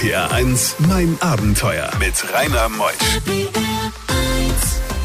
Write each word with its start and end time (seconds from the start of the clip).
RPR 0.00 0.32
1, 0.32 0.76
mein 0.88 1.18
Abenteuer 1.20 1.90
mit 1.98 2.14
Rainer 2.32 2.70
Meusch. 2.70 2.94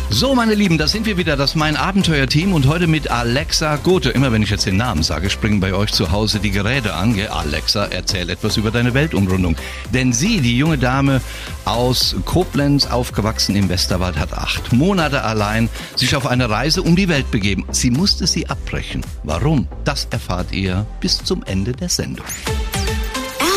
So, 0.09 0.33
meine 0.35 0.53
Lieben, 0.53 0.77
da 0.77 0.87
sind 0.87 1.05
wir 1.05 1.17
wieder, 1.17 1.35
das 1.35 1.53
Mein 1.53 1.75
Abenteuer-Team 1.75 2.53
und 2.53 2.65
heute 2.65 2.87
mit 2.87 3.11
Alexa 3.11 3.75
Gothe. 3.75 4.11
Immer 4.11 4.31
wenn 4.31 4.41
ich 4.41 4.49
jetzt 4.51 4.65
den 4.65 4.77
Namen 4.77 5.03
sage, 5.03 5.29
springen 5.29 5.59
bei 5.59 5.73
euch 5.73 5.91
zu 5.91 6.13
Hause 6.13 6.39
die 6.39 6.51
Geräte 6.51 6.93
an. 6.93 7.13
Gell? 7.13 7.27
Alexa, 7.27 7.87
erzähl 7.87 8.29
etwas 8.29 8.55
über 8.55 8.71
deine 8.71 8.93
Weltumrundung. 8.93 9.57
Denn 9.93 10.13
sie, 10.13 10.39
die 10.39 10.57
junge 10.57 10.77
Dame 10.77 11.19
aus 11.65 12.15
Koblenz, 12.23 12.87
aufgewachsen 12.87 13.57
im 13.57 13.67
Westerwald, 13.67 14.17
hat 14.17 14.31
acht 14.31 14.71
Monate 14.71 15.25
allein 15.25 15.67
sich 15.97 16.15
auf 16.15 16.25
eine 16.25 16.49
Reise 16.49 16.83
um 16.83 16.95
die 16.95 17.09
Welt 17.09 17.29
begeben. 17.31 17.65
Sie 17.71 17.91
musste 17.91 18.27
sie 18.27 18.47
abbrechen. 18.47 19.05
Warum? 19.23 19.67
Das 19.83 20.07
erfahrt 20.09 20.53
ihr 20.53 20.85
bis 21.01 21.21
zum 21.21 21.43
Ende 21.43 21.73
der 21.73 21.89
Sendung. 21.89 22.25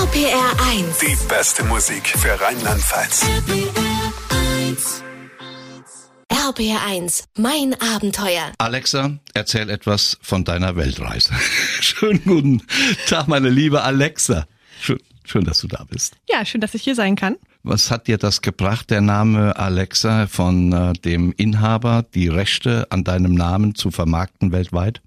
RPR 0.08 0.56
1. 0.70 0.98
Die 1.00 1.28
beste 1.28 1.64
Musik 1.64 2.08
für 2.08 2.40
Rheinland-Pfalz. 2.40 3.26
RPR 6.28 6.86
1. 6.86 7.24
Mein 7.36 7.76
Abenteuer. 7.94 8.52
Alexa, 8.56 9.18
erzähl 9.34 9.68
etwas 9.68 10.16
von 10.22 10.44
deiner 10.44 10.76
Weltreise. 10.76 11.34
Schönen 11.80 12.24
guten 12.24 12.62
Tag, 13.06 13.28
meine 13.28 13.50
liebe 13.50 13.82
Alexa. 13.82 14.46
Schön, 14.80 14.98
schön, 15.24 15.44
dass 15.44 15.58
du 15.58 15.68
da 15.68 15.84
bist. 15.84 16.14
Ja, 16.26 16.42
schön, 16.46 16.62
dass 16.62 16.72
ich 16.72 16.82
hier 16.84 16.94
sein 16.94 17.14
kann. 17.14 17.36
Was 17.62 17.90
hat 17.90 18.06
dir 18.06 18.16
das 18.16 18.40
gebracht, 18.40 18.88
der 18.88 19.02
Name 19.02 19.56
Alexa 19.56 20.26
von 20.26 20.72
äh, 20.72 20.92
dem 20.94 21.32
Inhaber, 21.36 22.06
die 22.14 22.28
Rechte 22.28 22.86
an 22.90 23.04
deinem 23.04 23.34
Namen 23.34 23.74
zu 23.74 23.90
vermarkten 23.90 24.52
weltweit? 24.52 25.02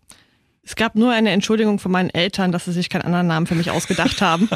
Es 0.71 0.77
gab 0.77 0.95
nur 0.95 1.11
eine 1.11 1.31
Entschuldigung 1.31 1.79
von 1.79 1.91
meinen 1.91 2.09
Eltern, 2.11 2.53
dass 2.53 2.63
sie 2.63 2.71
sich 2.71 2.87
keinen 2.87 3.01
anderen 3.01 3.27
Namen 3.27 3.45
für 3.45 3.55
mich 3.55 3.71
ausgedacht 3.71 4.21
haben. 4.21 4.47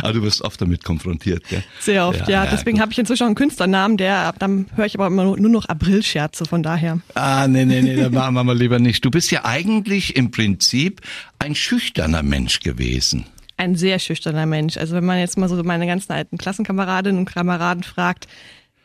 Aber 0.00 0.12
du 0.14 0.22
wirst 0.22 0.40
oft 0.40 0.58
damit 0.62 0.82
konfrontiert, 0.82 1.46
gell? 1.46 1.62
Sehr 1.78 2.06
oft, 2.06 2.20
ja. 2.20 2.28
Ja, 2.28 2.44
ja, 2.46 2.50
Deswegen 2.50 2.80
habe 2.80 2.90
ich 2.90 2.98
inzwischen 2.98 3.24
auch 3.24 3.26
einen 3.26 3.34
Künstlernamen, 3.34 3.98
der, 3.98 4.32
dann 4.38 4.64
höre 4.76 4.86
ich 4.86 4.94
aber 4.94 5.08
immer 5.08 5.24
nur, 5.24 5.38
nur 5.38 5.50
noch 5.50 5.66
Aprilscherze, 5.66 6.46
von 6.46 6.62
daher. 6.62 7.00
Ah, 7.14 7.46
nee, 7.46 7.66
nee, 7.66 7.82
nee, 7.82 7.96
da 7.96 8.08
machen 8.08 8.32
wir 8.32 8.44
mal 8.44 8.56
lieber 8.56 8.78
nicht. 8.78 9.04
Du 9.04 9.10
bist 9.10 9.30
ja 9.30 9.44
eigentlich 9.44 10.16
im 10.16 10.30
Prinzip 10.30 11.02
ein 11.38 11.54
schüchterner 11.54 12.22
Mensch 12.22 12.60
gewesen. 12.60 13.26
Ein 13.58 13.74
sehr 13.74 13.98
schüchterner 13.98 14.46
Mensch. 14.46 14.78
Also 14.78 14.94
wenn 14.94 15.04
man 15.04 15.18
jetzt 15.18 15.36
mal 15.36 15.50
so 15.50 15.62
meine 15.64 15.86
ganzen 15.86 16.12
alten 16.12 16.38
Klassenkameradinnen 16.38 17.18
und 17.18 17.26
Kameraden 17.26 17.82
fragt, 17.82 18.26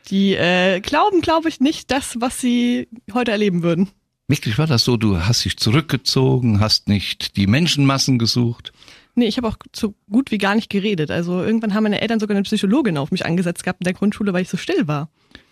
die 0.10 0.36
äh, 0.36 0.82
glauben, 0.82 1.22
glaube 1.22 1.48
ich, 1.48 1.62
nicht 1.62 1.92
das, 1.92 2.18
was 2.20 2.42
sie 2.42 2.90
heute 3.14 3.32
erleben 3.32 3.64
würden. 3.64 3.88
Wirklich 4.34 4.58
war 4.58 4.66
das 4.66 4.84
so, 4.84 4.98
du 4.98 5.20
hast 5.20 5.46
dich 5.46 5.58
zurückgezogen, 5.58 6.60
hast 6.60 6.88
nicht 6.88 7.38
die 7.38 7.46
Menschenmassen 7.46 8.18
gesucht. 8.18 8.74
Nee, 9.14 9.28
ich 9.28 9.38
habe 9.38 9.48
auch 9.48 9.58
so 9.76 9.94
gut 10.10 10.32
wie 10.32 10.40
gar 10.40 10.56
nicht 10.56 10.72
geredet. 10.72 11.12
Also 11.12 11.44
irgendwann 11.44 11.76
haben 11.76 11.84
meine 11.84 12.02
Eltern 12.02 12.20
sogar 12.20 12.36
eine 12.36 12.42
Psychologin 12.42 12.98
auf 12.98 13.12
mich 13.12 13.28
angesetzt 13.28 13.64
gehabt 13.64 13.82
in 13.82 13.86
der 13.86 13.94
Grundschule, 13.94 14.34
weil 14.34 14.42
ich 14.42 14.50
so 14.50 14.58
still 14.58 14.88
war. 14.88 15.12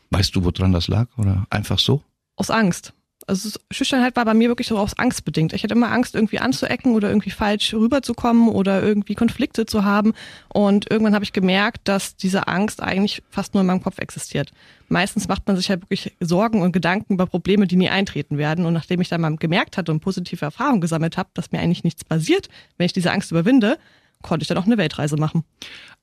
Weißt 0.09 0.35
du, 0.35 0.43
woran 0.43 0.71
das 0.71 0.87
lag 0.87 1.15
oder 1.19 1.45
einfach 1.51 1.77
so? 1.77 2.01
Aus 2.37 2.49
Angst. 2.49 2.95
Also 3.27 3.59
Schüchternheit 3.71 4.15
war 4.15 4.25
bei 4.25 4.33
mir 4.33 4.49
wirklich 4.49 4.67
so 4.67 4.77
aus 4.77 4.97
Angst 4.97 5.25
bedingt. 5.25 5.53
Ich 5.53 5.63
hatte 5.63 5.73
immer 5.73 5.91
Angst, 5.91 6.15
irgendwie 6.15 6.39
anzuecken 6.39 6.93
oder 6.93 7.09
irgendwie 7.09 7.29
falsch 7.29 7.73
rüberzukommen 7.73 8.49
oder 8.49 8.81
irgendwie 8.81 9.15
Konflikte 9.15 9.65
zu 9.65 9.83
haben. 9.83 10.13
Und 10.49 10.89
irgendwann 10.89 11.13
habe 11.13 11.23
ich 11.23 11.33
gemerkt, 11.33 11.87
dass 11.87 12.15
diese 12.15 12.47
Angst 12.47 12.81
eigentlich 12.81 13.23
fast 13.29 13.53
nur 13.53 13.61
in 13.61 13.67
meinem 13.67 13.83
Kopf 13.83 13.99
existiert. 13.99 14.51
Meistens 14.89 15.27
macht 15.27 15.47
man 15.47 15.55
sich 15.55 15.69
halt 15.69 15.81
wirklich 15.83 16.15
Sorgen 16.19 16.61
und 16.61 16.71
Gedanken 16.73 17.13
über 17.13 17.25
Probleme, 17.25 17.67
die 17.67 17.77
nie 17.77 17.89
eintreten 17.89 18.37
werden. 18.37 18.65
Und 18.65 18.73
nachdem 18.73 19.01
ich 19.01 19.09
dann 19.09 19.21
mal 19.21 19.35
gemerkt 19.37 19.77
hatte 19.77 19.91
und 19.91 20.01
positive 20.01 20.43
Erfahrungen 20.43 20.81
gesammelt 20.81 21.17
habe, 21.17 21.29
dass 21.33 21.51
mir 21.51 21.59
eigentlich 21.59 21.83
nichts 21.83 22.03
passiert, 22.03 22.49
wenn 22.77 22.85
ich 22.85 22.93
diese 22.93 23.11
Angst 23.11 23.31
überwinde, 23.31 23.77
konnte 24.21 24.43
ich 24.43 24.47
dann 24.47 24.57
auch 24.57 24.65
eine 24.65 24.77
Weltreise 24.77 25.17
machen. 25.17 25.43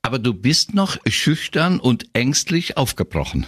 Aber 0.02 0.18
du 0.18 0.32
bist 0.34 0.74
noch 0.74 0.96
schüchtern 1.06 1.80
und 1.80 2.06
ängstlich 2.14 2.76
aufgebrochen. 2.76 3.46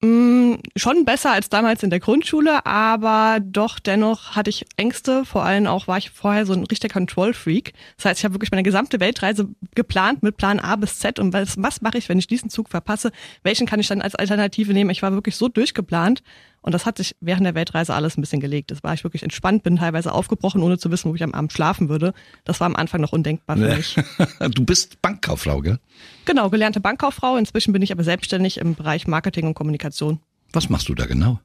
Mm, 0.00 0.54
schon 0.76 1.04
besser 1.04 1.32
als 1.32 1.48
damals 1.48 1.82
in 1.82 1.90
der 1.90 1.98
Grundschule, 1.98 2.64
aber 2.64 3.40
doch 3.42 3.80
dennoch 3.80 4.36
hatte 4.36 4.48
ich 4.48 4.64
Ängste. 4.76 5.24
Vor 5.24 5.42
allem 5.42 5.66
auch 5.66 5.88
war 5.88 5.98
ich 5.98 6.10
vorher 6.10 6.46
so 6.46 6.52
ein 6.52 6.62
richtiger 6.62 6.92
Control-Freak. 6.92 7.72
Das 7.96 8.04
heißt, 8.04 8.20
ich 8.20 8.24
habe 8.24 8.34
wirklich 8.34 8.52
meine 8.52 8.62
gesamte 8.62 9.00
Weltreise 9.00 9.48
geplant 9.74 10.22
mit 10.22 10.36
Plan 10.36 10.60
A 10.60 10.76
bis 10.76 11.00
Z 11.00 11.18
und 11.18 11.32
was, 11.32 11.60
was 11.60 11.80
mache 11.80 11.98
ich, 11.98 12.08
wenn 12.08 12.18
ich 12.20 12.28
diesen 12.28 12.48
Zug 12.48 12.68
verpasse? 12.68 13.10
Welchen 13.42 13.66
kann 13.66 13.80
ich 13.80 13.88
dann 13.88 14.00
als 14.00 14.14
Alternative 14.14 14.72
nehmen? 14.72 14.90
Ich 14.90 15.02
war 15.02 15.12
wirklich 15.12 15.34
so 15.34 15.48
durchgeplant 15.48 16.22
und 16.68 16.72
das 16.72 16.84
hat 16.84 16.98
sich 16.98 17.16
während 17.22 17.46
der 17.46 17.54
Weltreise 17.54 17.94
alles 17.94 18.18
ein 18.18 18.20
bisschen 18.20 18.40
gelegt. 18.40 18.70
Das 18.70 18.82
war 18.82 18.92
ich 18.92 19.02
wirklich 19.02 19.22
entspannt, 19.22 19.62
bin 19.62 19.76
teilweise 19.76 20.12
aufgebrochen, 20.12 20.62
ohne 20.62 20.76
zu 20.76 20.90
wissen, 20.90 21.10
wo 21.10 21.14
ich 21.14 21.22
am 21.22 21.32
Abend 21.32 21.50
schlafen 21.50 21.88
würde. 21.88 22.12
Das 22.44 22.60
war 22.60 22.66
am 22.66 22.76
Anfang 22.76 23.00
noch 23.00 23.12
undenkbar 23.12 23.56
für 23.56 23.74
mich. 23.74 23.96
Du 24.50 24.66
bist 24.66 25.00
Bankkauffrau, 25.00 25.62
gell? 25.62 25.78
Genau, 26.26 26.50
gelernte 26.50 26.80
Bankkauffrau. 26.80 27.38
Inzwischen 27.38 27.72
bin 27.72 27.80
ich 27.80 27.90
aber 27.90 28.04
selbstständig 28.04 28.58
im 28.58 28.74
Bereich 28.74 29.06
Marketing 29.06 29.46
und 29.46 29.54
Kommunikation. 29.54 30.20
Was 30.52 30.68
machst 30.68 30.90
du 30.90 30.94
da 30.94 31.06
genau? 31.06 31.40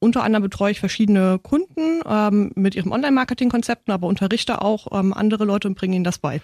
Unter 0.00 0.24
anderem 0.24 0.42
betreue 0.42 0.72
ich 0.72 0.80
verschiedene 0.80 1.38
Kunden 1.38 2.02
ähm, 2.04 2.50
mit 2.56 2.74
ihren 2.74 2.90
Online-Marketing-Konzepten, 2.90 3.92
aber 3.92 4.08
unterrichte 4.08 4.60
auch 4.60 4.88
ähm, 4.90 5.14
andere 5.14 5.44
Leute 5.44 5.68
und 5.68 5.76
bringe 5.76 5.94
ihnen 5.94 6.04
das 6.04 6.18
bei. 6.18 6.40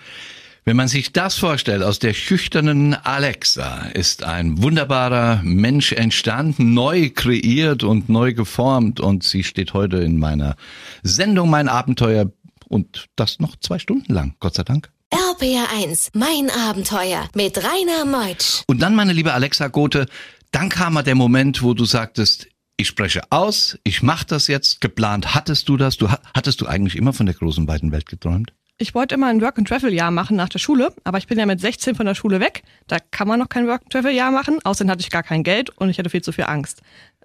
Wenn 0.70 0.76
man 0.76 0.86
sich 0.86 1.12
das 1.12 1.34
vorstellt, 1.36 1.82
aus 1.82 1.98
der 1.98 2.14
schüchternen 2.14 2.94
Alexa 2.94 3.86
ist 3.92 4.22
ein 4.22 4.62
wunderbarer 4.62 5.40
Mensch 5.42 5.90
entstanden, 5.90 6.74
neu 6.74 7.10
kreiert 7.10 7.82
und 7.82 8.08
neu 8.08 8.34
geformt 8.34 9.00
und 9.00 9.24
sie 9.24 9.42
steht 9.42 9.74
heute 9.74 9.96
in 9.96 10.16
meiner 10.20 10.54
Sendung 11.02 11.50
Mein 11.50 11.66
Abenteuer 11.68 12.30
und 12.68 13.08
das 13.16 13.40
noch 13.40 13.56
zwei 13.56 13.80
Stunden 13.80 14.12
lang, 14.14 14.36
Gott 14.38 14.54
sei 14.54 14.62
Dank. 14.62 14.92
RPR 15.10 15.66
1. 15.76 16.10
Mein 16.14 16.48
Abenteuer 16.50 17.28
mit 17.34 17.58
Rainer 17.58 18.04
Meutsch. 18.04 18.62
Und 18.68 18.80
dann, 18.80 18.94
meine 18.94 19.12
liebe 19.12 19.34
Alexa 19.34 19.66
Gothe, 19.66 20.06
dann 20.52 20.68
kam 20.68 20.92
mal 20.92 21.02
der 21.02 21.16
Moment, 21.16 21.64
wo 21.64 21.74
du 21.74 21.84
sagtest, 21.84 22.46
ich 22.76 22.86
spreche 22.86 23.22
aus, 23.30 23.76
ich 23.82 24.02
mache 24.04 24.26
das 24.26 24.46
jetzt, 24.46 24.80
geplant 24.80 25.34
hattest 25.34 25.68
du 25.68 25.76
das, 25.76 25.96
du 25.96 26.12
ha- 26.12 26.20
hattest 26.32 26.60
du 26.60 26.66
eigentlich 26.68 26.94
immer 26.94 27.12
von 27.12 27.26
der 27.26 27.34
großen 27.34 27.66
weiten 27.66 27.90
Welt 27.90 28.06
geträumt? 28.06 28.52
Ich 28.82 28.94
wollte 28.94 29.14
immer 29.14 29.26
ein 29.26 29.42
Work-and-Travel-Jahr 29.42 30.10
machen 30.10 30.36
nach 30.36 30.48
der 30.48 30.58
Schule, 30.58 30.94
aber 31.04 31.18
ich 31.18 31.26
bin 31.26 31.38
ja 31.38 31.44
mit 31.44 31.60
16 31.60 31.94
von 31.96 32.06
der 32.06 32.14
Schule 32.14 32.40
weg. 32.40 32.62
Da 32.86 32.96
kann 33.10 33.28
man 33.28 33.38
noch 33.38 33.50
kein 33.50 33.66
Work-and-Travel-Jahr 33.66 34.30
machen. 34.30 34.58
Außerdem 34.64 34.90
hatte 34.90 35.02
ich 35.02 35.10
gar 35.10 35.22
kein 35.22 35.42
Geld 35.42 35.68
und 35.68 35.90
ich 35.90 35.98
hatte 35.98 36.08
viel 36.08 36.22
zu 36.22 36.32
viel 36.32 36.44
Angst. 36.44 36.80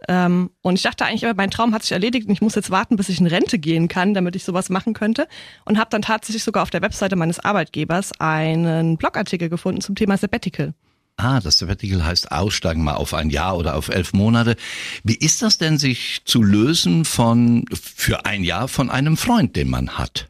Ähm, 0.09 0.49
und 0.61 0.75
ich 0.75 0.81
dachte 0.81 1.05
eigentlich 1.05 1.23
mein 1.33 1.51
Traum 1.51 1.73
hat 1.73 1.83
sich 1.83 1.93
erledigt 1.93 2.27
und 2.27 2.33
ich 2.33 2.41
muss 2.41 2.55
jetzt 2.55 2.71
warten, 2.71 2.97
bis 2.97 3.07
ich 3.07 3.21
in 3.21 3.27
Rente 3.27 3.57
gehen 3.57 3.87
kann, 3.87 4.13
damit 4.13 4.35
ich 4.35 4.43
sowas 4.43 4.69
machen 4.69 4.93
könnte. 4.93 5.29
Und 5.63 5.79
habe 5.79 5.89
dann 5.91 6.01
tatsächlich 6.01 6.43
sogar 6.43 6.61
auf 6.61 6.71
der 6.71 6.81
Webseite 6.81 7.15
meines 7.15 7.39
Arbeitgebers 7.39 8.11
einen 8.19 8.97
Blogartikel 8.97 9.47
gefunden 9.47 9.79
zum 9.79 9.95
Thema 9.95 10.17
Sabbatical. 10.17 10.73
Ah, 11.15 11.39
das 11.39 11.59
Sabbatical 11.59 12.03
heißt 12.03 12.33
aussteigen 12.33 12.83
mal 12.83 12.95
auf 12.95 13.13
ein 13.13 13.29
Jahr 13.29 13.55
oder 13.55 13.77
auf 13.77 13.87
elf 13.87 14.11
Monate. 14.11 14.57
Wie 15.05 15.15
ist 15.15 15.41
das 15.41 15.57
denn, 15.57 15.77
sich 15.77 16.19
zu 16.25 16.43
lösen 16.43 17.05
von, 17.05 17.63
für 17.71 18.25
ein 18.25 18.43
Jahr 18.43 18.67
von 18.67 18.89
einem 18.89 19.15
Freund, 19.15 19.55
den 19.55 19.69
man 19.69 19.97
hat? 19.97 20.27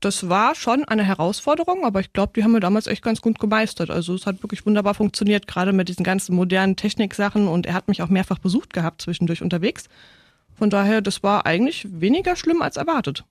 Das 0.00 0.28
war 0.28 0.54
schon 0.54 0.84
eine 0.84 1.02
Herausforderung, 1.02 1.84
aber 1.84 2.00
ich 2.00 2.12
glaube, 2.12 2.32
die 2.36 2.44
haben 2.44 2.52
wir 2.52 2.60
damals 2.60 2.86
echt 2.86 3.02
ganz 3.02 3.20
gut 3.20 3.40
gemeistert. 3.40 3.90
Also 3.90 4.14
es 4.14 4.26
hat 4.26 4.42
wirklich 4.42 4.64
wunderbar 4.64 4.94
funktioniert, 4.94 5.48
gerade 5.48 5.72
mit 5.72 5.88
diesen 5.88 6.04
ganzen 6.04 6.36
modernen 6.36 6.76
Techniksachen 6.76 7.48
und 7.48 7.66
er 7.66 7.74
hat 7.74 7.88
mich 7.88 8.02
auch 8.02 8.08
mehrfach 8.08 8.38
besucht 8.38 8.72
gehabt 8.72 9.02
zwischendurch 9.02 9.42
unterwegs. 9.42 9.88
Von 10.56 10.70
daher, 10.70 11.00
das 11.00 11.22
war 11.22 11.46
eigentlich 11.46 11.86
weniger 11.90 12.36
schlimm 12.36 12.62
als 12.62 12.76
erwartet. 12.76 13.24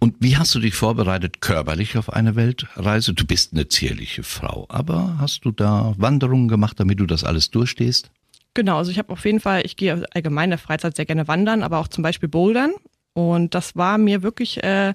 Und 0.00 0.16
wie 0.20 0.36
hast 0.36 0.54
du 0.54 0.60
dich 0.60 0.74
vorbereitet 0.74 1.40
körperlich 1.40 1.96
auf 1.96 2.12
eine 2.12 2.36
Weltreise? 2.36 3.14
Du 3.14 3.24
bist 3.26 3.52
eine 3.52 3.68
zierliche 3.68 4.22
Frau, 4.22 4.66
aber 4.68 5.16
hast 5.18 5.44
du 5.44 5.50
da 5.50 5.94
Wanderungen 5.96 6.48
gemacht, 6.48 6.78
damit 6.78 7.00
du 7.00 7.06
das 7.06 7.24
alles 7.24 7.50
durchstehst? 7.50 8.10
Genau, 8.54 8.78
also 8.78 8.90
ich 8.90 8.98
habe 8.98 9.12
auf 9.12 9.24
jeden 9.24 9.40
Fall, 9.40 9.62
ich 9.64 9.76
gehe 9.76 10.04
allgemein 10.14 10.44
in 10.44 10.50
der 10.50 10.58
Freizeit 10.58 10.96
sehr 10.96 11.06
gerne 11.06 11.28
wandern, 11.28 11.62
aber 11.62 11.78
auch 11.78 11.88
zum 11.88 12.02
Beispiel 12.02 12.28
bouldern. 12.28 12.72
Und 13.12 13.54
das 13.54 13.74
war 13.74 13.98
mir 13.98 14.22
wirklich, 14.22 14.62
äh, 14.62 14.94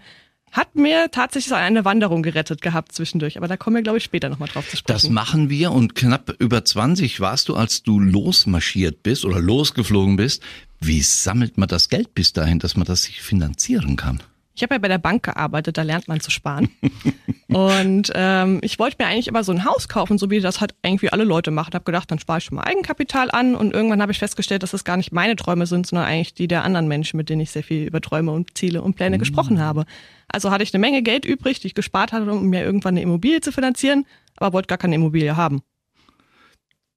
hat 0.54 0.76
mir 0.76 1.10
tatsächlich 1.12 1.50
so 1.50 1.56
eine 1.56 1.84
Wanderung 1.84 2.22
gerettet 2.24 2.62
gehabt 2.62 2.94
zwischendurch. 2.94 3.38
Aber 3.38 3.48
da 3.48 3.58
kommen 3.58 3.76
wir, 3.76 3.84
glaube 3.84 3.98
ich, 3.98 4.04
später 4.04 4.30
nochmal 4.30 4.48
drauf 4.48 4.70
zu 4.70 4.78
sprechen. 4.78 4.96
Das 4.96 5.10
machen 5.10 5.50
wir 5.50 5.72
und 5.72 5.96
knapp 5.96 6.36
über 6.40 6.64
20 6.64 7.20
warst 7.20 7.50
du, 7.50 7.56
als 7.56 7.84
du 7.84 8.00
losmarschiert 8.00 9.04
bist 9.04 9.26
oder 9.26 9.40
losgeflogen 9.40 10.16
bist. 10.16 10.44
Wie 10.80 11.02
sammelt 11.02 11.58
man 11.58 11.68
das 11.68 11.90
Geld 11.90 12.14
bis 12.14 12.34
dahin, 12.34 12.60
dass 12.60 12.78
man 12.78 12.86
das 12.86 13.04
sich 13.04 13.22
finanzieren 13.22 13.96
kann? 13.96 14.22
Ich 14.56 14.62
habe 14.62 14.76
ja 14.76 14.80
bei 14.80 14.88
der 14.88 15.00
Bank 15.00 15.24
gearbeitet, 15.24 15.78
da 15.78 15.82
lernt 15.82 16.08
man 16.08 16.20
zu 16.20 16.30
sparen. 16.30 16.70
und 17.48 18.12
ähm, 18.14 18.60
ich 18.62 18.78
wollte 18.78 18.98
mir 19.00 19.08
eigentlich 19.08 19.28
immer 19.28 19.44
so 19.44 19.52
ein 19.52 19.66
Haus 19.66 19.88
kaufen, 19.88 20.18
so 20.18 20.30
wie 20.30 20.42
das 20.42 20.62
halt 20.62 20.76
irgendwie 20.84 21.10
alle 21.10 21.24
Leute 21.24 21.50
machen. 21.50 21.74
Habe 21.74 21.86
gedacht, 21.86 22.12
dann 22.12 22.20
spare 22.20 22.38
ich 22.38 22.44
schon 22.44 22.58
mal 22.58 22.64
Eigenkapital 22.64 23.32
an 23.32 23.56
und 23.56 23.74
irgendwann 23.74 24.02
habe 24.02 24.12
ich 24.12 24.20
festgestellt, 24.20 24.62
dass 24.62 24.72
das 24.72 24.84
gar 24.84 24.98
nicht 24.98 25.12
meine 25.12 25.36
Träume 25.36 25.66
sind, 25.66 25.88
sondern 25.88 26.06
eigentlich 26.06 26.36
die 26.36 26.48
der 26.48 26.64
anderen 26.64 26.88
Menschen, 26.88 27.18
mit 27.18 27.30
denen 27.30 27.42
ich 27.42 27.52
sehr 27.52 27.64
viel 27.64 27.88
über 27.88 28.00
Träume 28.00 28.32
und 28.32 28.56
Ziele 28.56 28.82
und 28.82 28.96
Pläne 28.96 29.18
gesprochen 29.18 29.60
habe. 29.60 29.86
Also 30.28 30.52
hatte 30.52 30.64
ich 30.64 30.74
eine 30.74 30.82
Menge 30.82 31.02
Geld 31.02 31.26
übrig, 31.26 31.60
die 31.60 31.68
ich 31.68 31.76
gespart 31.76 32.12
hatte, 32.12 32.32
um 32.32 32.50
mir 32.50 32.64
irgendwann 32.64 32.94
eine 32.94 33.02
Immobilie 33.02 33.42
zu 33.42 33.52
finanzieren, 33.52 34.06
aber 34.38 34.54
wollte 34.54 34.68
gar 34.68 34.78
keine 34.78 34.96
Immobilie 34.96 35.36
haben. 35.36 35.62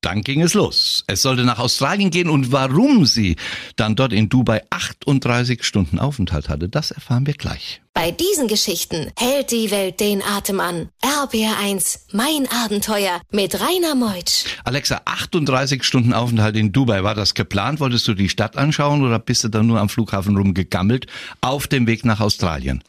Dann 0.07 0.23
ging 0.23 0.41
es 0.41 0.55
los. 0.55 1.03
Es 1.09 1.23
sollte 1.23 1.43
nach 1.43 1.59
Australien 1.59 2.11
gehen 2.11 2.31
und 2.31 2.53
warum 2.53 3.07
sie 3.07 3.35
dann 3.75 3.97
dort 3.97 4.13
in 4.13 4.29
Dubai 4.29 4.63
38 4.71 5.65
Stunden 5.65 5.99
Aufenthalt 5.99 6.49
hatte, 6.49 6.69
das 6.69 6.93
erfahren 6.93 7.27
wir 7.27 7.35
gleich. 7.35 7.83
Bei 7.93 8.13
diesen 8.13 8.47
Geschichten 8.47 9.11
hält 9.19 9.51
die 9.51 9.73
Welt 9.73 9.99
den 9.99 10.23
Atem 10.23 10.61
an. 10.61 10.91
RBR1, 11.03 12.03
mein 12.13 12.47
Abenteuer 12.65 13.21
mit 13.33 13.59
Rainer 13.61 13.97
Meutsch. 13.97 14.45
Alexa, 14.63 15.01
38 15.07 15.83
Stunden 15.83 16.13
Aufenthalt 16.13 16.57
in 16.57 16.71
Dubai. 16.71 17.03
War 17.03 17.17
das 17.17 17.35
geplant? 17.35 17.81
Wolltest 17.81 18.07
du 18.07 18.15
die 18.15 18.29
Stadt 18.29 18.57
anschauen 18.57 19.03
oder 19.03 19.19
bist 19.19 19.43
du 19.43 19.49
dann 19.49 19.67
nur 19.67 19.81
am 19.81 19.89
Flughafen 19.89 20.37
rumgegammelt 20.37 21.09
auf 21.41 21.67
dem 21.67 21.89
Weg 21.89 22.05
nach 22.05 22.21
Australien? 22.21 22.85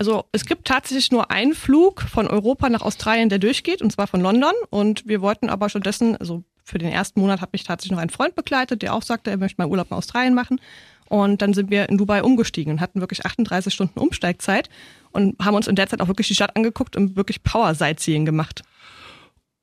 Also 0.00 0.24
es 0.32 0.46
gibt 0.46 0.66
tatsächlich 0.66 1.12
nur 1.12 1.30
einen 1.30 1.52
Flug 1.52 2.00
von 2.00 2.26
Europa 2.26 2.70
nach 2.70 2.80
Australien, 2.80 3.28
der 3.28 3.38
durchgeht, 3.38 3.82
und 3.82 3.92
zwar 3.92 4.06
von 4.06 4.22
London. 4.22 4.54
Und 4.70 5.06
wir 5.06 5.20
wollten 5.20 5.50
aber 5.50 5.68
stattdessen, 5.68 6.16
also 6.16 6.42
für 6.70 6.78
den 6.78 6.90
ersten 6.92 7.20
Monat 7.20 7.40
hat 7.40 7.52
mich 7.52 7.64
tatsächlich 7.64 7.92
noch 7.92 8.02
ein 8.02 8.10
Freund 8.10 8.34
begleitet, 8.34 8.82
der 8.82 8.94
auch 8.94 9.02
sagte, 9.02 9.30
er 9.30 9.36
möchte 9.36 9.60
mal 9.60 9.68
Urlaub 9.68 9.90
in 9.90 9.96
Australien 9.96 10.34
machen. 10.34 10.60
Und 11.08 11.42
dann 11.42 11.52
sind 11.54 11.70
wir 11.70 11.88
in 11.88 11.98
Dubai 11.98 12.22
umgestiegen 12.22 12.72
und 12.72 12.80
hatten 12.80 13.00
wirklich 13.00 13.26
38 13.26 13.74
Stunden 13.74 13.98
Umsteigzeit 13.98 14.70
und 15.10 15.36
haben 15.44 15.54
uns 15.56 15.66
in 15.66 15.74
der 15.74 15.88
Zeit 15.88 16.00
auch 16.00 16.06
wirklich 16.08 16.28
die 16.28 16.34
Stadt 16.34 16.54
angeguckt 16.56 16.94
und 16.96 17.16
wirklich 17.16 17.42
Power-Sightseeing 17.42 18.24
gemacht. 18.24 18.62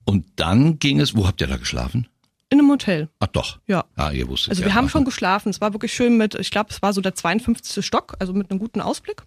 Und 0.03 0.25
dann 0.35 0.77
ging 0.79 0.99
es, 0.99 1.15
wo 1.15 1.25
habt 1.27 1.39
ihr 1.41 1.47
da 1.47 1.57
geschlafen? 1.57 2.07
In 2.49 2.59
einem 2.59 2.69
Hotel. 2.69 3.09
Ach 3.19 3.27
doch. 3.27 3.59
Ja. 3.67 3.85
Ah, 3.95 4.11
ihr 4.11 4.27
wusstet 4.27 4.51
Also 4.51 4.61
ja 4.61 4.67
wir 4.67 4.73
haben 4.75 4.85
davon. 4.85 4.99
schon 5.01 5.05
geschlafen. 5.05 5.49
Es 5.49 5.59
war 5.59 5.73
wirklich 5.73 5.93
schön 5.93 6.17
mit, 6.17 6.35
ich 6.35 6.51
glaube, 6.51 6.69
es 6.69 6.81
war 6.81 6.93
so 6.93 7.01
der 7.01 7.13
52. 7.15 7.85
Stock, 7.85 8.15
also 8.19 8.33
mit 8.33 8.49
einem 8.51 8.59
guten 8.59 8.79
Ausblick. 8.81 9.23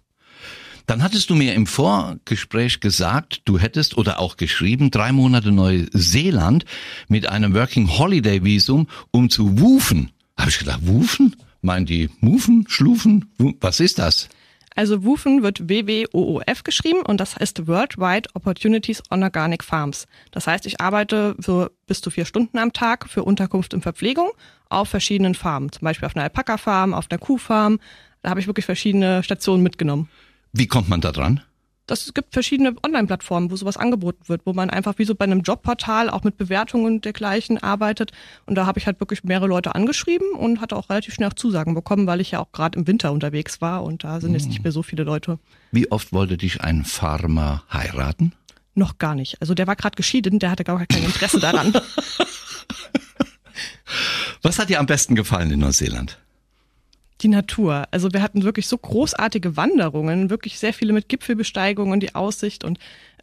Dann 0.85 1.03
hattest 1.03 1.29
du 1.29 1.35
mir 1.35 1.53
im 1.53 1.67
Vorgespräch 1.67 2.79
gesagt, 2.79 3.41
du 3.45 3.59
hättest 3.59 3.97
oder 3.97 4.19
auch 4.19 4.37
geschrieben, 4.37 4.91
drei 4.91 5.11
Monate 5.11 5.51
Neuseeland 5.51 6.65
mit 7.07 7.27
einem 7.27 7.53
Working 7.53 7.89
Holiday 7.97 8.43
Visum, 8.43 8.87
um 9.11 9.29
zu 9.29 9.59
wufen. 9.59 10.11
Habe 10.37 10.49
ich 10.49 10.59
gedacht, 10.59 10.81
wufen? 10.83 11.35
Meinen 11.61 11.85
die 11.85 12.09
Mufen, 12.19 12.65
Schlufen? 12.67 13.31
Was 13.59 13.79
ist 13.79 13.99
das? 13.99 14.29
Also 14.75 15.03
WUFEN 15.03 15.43
wird 15.43 15.67
W-W-O-O-F 15.67 16.63
geschrieben 16.63 17.01
und 17.01 17.19
das 17.19 17.35
heißt 17.35 17.67
Worldwide 17.67 18.29
Opportunities 18.33 19.03
on 19.11 19.21
Organic 19.21 19.63
Farms. 19.63 20.07
Das 20.31 20.47
heißt, 20.47 20.65
ich 20.65 20.79
arbeite 20.79 21.35
für 21.39 21.71
bis 21.87 21.99
zu 22.01 22.09
vier 22.09 22.25
Stunden 22.25 22.57
am 22.57 22.71
Tag 22.71 23.09
für 23.09 23.23
Unterkunft 23.23 23.73
und 23.73 23.81
Verpflegung 23.81 24.31
auf 24.69 24.87
verschiedenen 24.87 25.35
Farmen. 25.35 25.71
Zum 25.71 25.83
Beispiel 25.83 26.05
auf 26.05 26.15
einer 26.15 26.23
Alpaka-Farm, 26.23 26.93
auf 26.93 27.07
einer 27.11 27.19
Kuhfarm. 27.19 27.79
Da 28.21 28.29
habe 28.29 28.39
ich 28.39 28.47
wirklich 28.47 28.65
verschiedene 28.65 29.23
Stationen 29.23 29.61
mitgenommen. 29.61 30.09
Wie 30.53 30.67
kommt 30.67 30.89
man 30.89 31.01
da 31.01 31.11
dran? 31.11 31.41
Das, 31.87 32.05
es 32.05 32.13
gibt 32.13 32.33
verschiedene 32.33 32.75
Online-Plattformen, 32.85 33.51
wo 33.51 33.55
sowas 33.55 33.75
angeboten 33.75 34.29
wird, 34.29 34.41
wo 34.45 34.53
man 34.53 34.69
einfach 34.69 34.97
wie 34.97 35.03
so 35.03 35.15
bei 35.15 35.25
einem 35.25 35.41
Jobportal 35.41 36.09
auch 36.09 36.23
mit 36.23 36.37
Bewertungen 36.37 36.85
und 36.85 37.03
dergleichen 37.03 37.57
arbeitet. 37.57 38.11
Und 38.45 38.55
da 38.55 38.65
habe 38.65 38.79
ich 38.79 38.85
halt 38.85 39.01
wirklich 39.01 39.23
mehrere 39.23 39.47
Leute 39.47 39.75
angeschrieben 39.75 40.31
und 40.37 40.61
hatte 40.61 40.77
auch 40.77 40.89
relativ 40.89 41.13
schnell 41.13 41.29
auch 41.29 41.33
Zusagen 41.33 41.73
bekommen, 41.73 42.07
weil 42.07 42.21
ich 42.21 42.31
ja 42.31 42.39
auch 42.39 42.51
gerade 42.51 42.79
im 42.79 42.87
Winter 42.87 43.11
unterwegs 43.11 43.59
war 43.59 43.83
und 43.83 44.03
da 44.03 44.21
sind 44.21 44.33
jetzt 44.33 44.47
nicht 44.47 44.63
mehr 44.63 44.71
so 44.71 44.83
viele 44.83 45.03
Leute. 45.03 45.39
Wie 45.71 45.91
oft 45.91 46.13
wollte 46.13 46.37
dich 46.37 46.61
ein 46.61 46.85
Farmer 46.85 47.63
heiraten? 47.71 48.33
Noch 48.73 48.97
gar 48.97 49.15
nicht. 49.15 49.41
Also 49.41 49.53
der 49.53 49.67
war 49.67 49.75
gerade 49.75 49.95
geschieden, 49.95 50.39
der 50.39 50.51
hatte 50.51 50.63
gar 50.63 50.85
kein 50.85 51.03
Interesse 51.03 51.41
daran. 51.41 51.73
Was 54.41 54.59
hat 54.59 54.69
dir 54.69 54.79
am 54.79 54.85
besten 54.85 55.15
gefallen 55.15 55.51
in 55.51 55.59
Neuseeland? 55.59 56.17
Die 57.21 57.27
Natur. 57.27 57.85
Also 57.91 58.11
wir 58.13 58.21
hatten 58.21 58.43
wirklich 58.43 58.67
so 58.67 58.77
großartige 58.77 59.55
Wanderungen, 59.57 60.29
wirklich 60.29 60.57
sehr 60.57 60.73
viele 60.73 60.93
mit 60.93 61.07
Gipfelbesteigungen, 61.07 61.99
die 61.99 62.15
Aussicht 62.15 62.63
und 62.63 62.79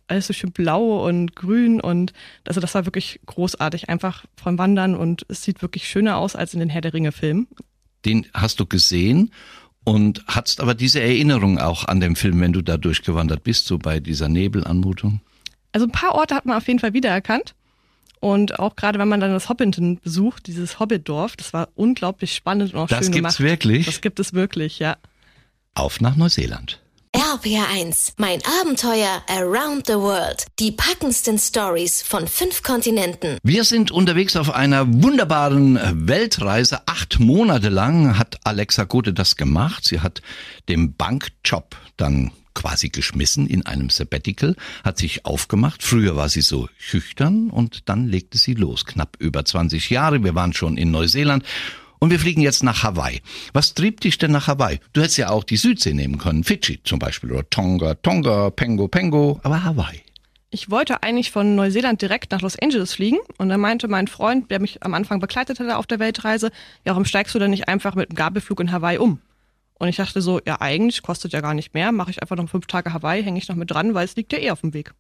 alles 0.07 0.27
so 0.27 0.33
schön 0.33 0.53
blau 0.53 1.07
und 1.07 1.37
grün 1.37 1.81
und 1.81 2.13
also 2.47 2.61
das 2.61 2.75
war 2.75 2.87
wirklich 2.87 3.21
großartig, 3.27 3.89
einfach 3.89 4.25
vom 4.37 4.59
Wandern 4.59 4.95
und 4.95 5.27
es 5.29 5.43
sieht 5.43 5.63
wirklich 5.63 5.89
schöner 5.89 6.17
aus 6.17 6.35
als 6.35 6.55
in 6.55 6.61
den 6.61 6.71
Herr 6.71 6.81
der 6.81 6.95
Ringe 6.95 7.13
Filmen. 7.13 7.47
Den 8.05 8.27
hast 8.33 8.61
du 8.61 8.67
gesehen 8.67 9.33
und 9.85 10.25
hattest 10.27 10.61
aber 10.61 10.75
diese 10.75 11.01
Erinnerung 11.01 11.59
auch 11.59 11.85
an 11.85 12.01
den 12.01 12.17
Film, 12.17 12.41
wenn 12.41 12.53
du 12.53 12.63
da 12.63 12.77
durchgewandert 12.77 13.43
bist, 13.43 13.67
so 13.67 13.79
bei 13.79 14.01
dieser 14.01 14.29
Nebelanmutung? 14.29 15.21
Also 15.73 15.87
ein 15.87 15.93
paar 15.93 16.15
Orte 16.15 16.35
hat 16.35 16.47
man 16.47 16.57
auf 16.57 16.67
jeden 16.67 16.79
Fall 16.79 16.95
wiedererkannt. 16.95 17.55
Und 18.21 18.59
auch 18.59 18.77
gerade 18.77 18.99
wenn 18.99 19.09
man 19.09 19.21
dann 19.21 19.33
das 19.33 19.49
Hobbiton 19.49 19.99
besucht, 20.01 20.47
dieses 20.47 20.79
Hobbitdorf, 20.81 21.37
das 21.37 21.53
war 21.53 21.69
unglaublich 21.75 22.35
spannend 22.35 22.75
und 22.75 22.81
auch 22.81 22.89
Das 22.89 23.05
schön 23.07 23.13
gibt's 23.13 23.37
gemacht. 23.37 23.41
wirklich? 23.41 23.87
Das 23.87 24.01
gibt 24.01 24.19
es 24.21 24.33
wirklich, 24.33 24.79
ja. 24.79 24.97
Auf 25.75 26.01
nach 26.01 26.17
Neuseeland. 26.17 26.81
RPR1, 27.15 28.13
mein 28.19 28.41
Abenteuer 28.61 29.23
around 29.29 29.87
the 29.87 29.95
world. 29.95 30.45
Die 30.59 30.73
packendsten 30.73 31.39
Stories 31.39 32.03
von 32.03 32.29
fünf 32.29 32.63
Kontinenten. 32.63 33.39
Wir 33.43 33.65
sind 33.65 33.91
unterwegs 33.91 34.37
auf 34.37 34.55
einer 34.55 34.87
wunderbaren 34.87 35.79
Weltreise. 36.07 36.81
Acht 36.87 37.19
Monate 37.19 37.71
lang 37.71 38.19
hat 38.19 38.39
Alexa 38.45 38.85
Gothe 38.85 39.13
das 39.15 39.37
gemacht. 39.37 39.85
Sie 39.85 40.01
hat 40.01 40.21
den 40.69 40.95
Bankjob 40.95 41.77
dann 41.97 42.31
quasi 42.59 42.89
geschmissen 42.89 43.47
in 43.47 43.65
einem 43.65 43.89
Sabbatical, 43.89 44.57
hat 44.83 44.99
sich 44.99 45.25
aufgemacht. 45.25 45.85
Früher 45.85 46.17
war 46.17 46.29
sie 46.29 46.41
so 46.41 46.69
schüchtern 46.77 47.51
und 47.51 47.89
dann 47.89 48.09
legte 48.09 48.37
sie 48.37 48.55
los. 48.55 48.85
Knapp 48.85 49.17
über 49.21 49.45
20 49.45 49.91
Jahre. 49.91 50.25
Wir 50.25 50.35
waren 50.35 50.53
schon 50.53 50.77
in 50.77 50.91
Neuseeland. 50.91 51.45
Und 52.01 52.11
wir 52.11 52.19
fliegen 52.19 52.41
jetzt 52.41 52.65
nach 52.65 52.83
Hawaii. 52.83 53.21
Was 53.53 53.75
trieb 53.75 54.01
dich 54.01 54.19
denn 54.19 54.33
nach 54.33 54.49
Hawaii? 54.49 54.81
Du 54.93 55.01
hättest 55.01 55.19
ja 55.19 55.31
auch 55.31 55.45
die 55.45 55.57
Südsee 55.57 55.95
nehmen 55.95 56.19
können. 56.19 56.43
Fidschi 56.43 56.81
zum 56.83 56.99
Beispiel 56.99 57.31
oder 57.31 57.49
Tonga, 57.49 57.95
Tonga, 57.95 58.51
Pengo, 58.51 58.89
Pengo. 58.89 59.41
Aber 59.45 59.63
Hawaii. 59.63 60.03
Ich 60.51 60.71
wollte 60.71 61.03
eigentlich 61.03 61.31
von 61.31 61.55
Neuseeland 61.55 62.03
direkt 62.03 62.33
nach 62.33 62.41
Los 62.41 62.59
Angeles 62.59 62.95
fliegen 62.95 63.19
und 63.37 63.51
dann 63.51 63.61
meinte 63.61 63.87
mein 63.87 64.09
Freund, 64.09 64.51
der 64.51 64.61
mich 64.61 64.83
am 64.83 64.95
Anfang 64.95 65.21
begleitet 65.21 65.61
hatte 65.61 65.77
auf 65.77 65.87
der 65.87 65.99
Weltreise, 65.99 66.47
ja, 66.85 66.93
warum 66.93 67.05
steigst 67.05 67.35
du 67.35 67.39
denn 67.39 67.51
nicht 67.51 67.69
einfach 67.69 67.95
mit 67.95 68.11
einem 68.11 68.17
Gabelflug 68.17 68.59
in 68.61 68.73
Hawaii 68.73 68.99
um? 68.99 69.21
Und 69.79 69.89
ich 69.89 69.97
dachte 69.97 70.21
so, 70.21 70.41
ja, 70.45 70.61
eigentlich 70.61 71.03
kostet 71.03 71.33
ja 71.33 71.41
gar 71.41 71.55
nicht 71.55 71.73
mehr, 71.75 71.93
mache 71.93 72.11
ich 72.11 72.21
einfach 72.21 72.37
noch 72.37 72.49
fünf 72.49 72.67
Tage 72.67 72.93
Hawaii, 72.93 73.23
hänge 73.23 73.39
ich 73.39 73.49
noch 73.49 73.57
mit 73.57 73.71
dran, 73.71 73.95
weil 73.95 74.05
es 74.05 74.17
liegt 74.17 74.33
ja 74.33 74.39
eh 74.39 74.51
auf 74.51 74.61
dem 74.63 74.75
Weg. 74.75 74.93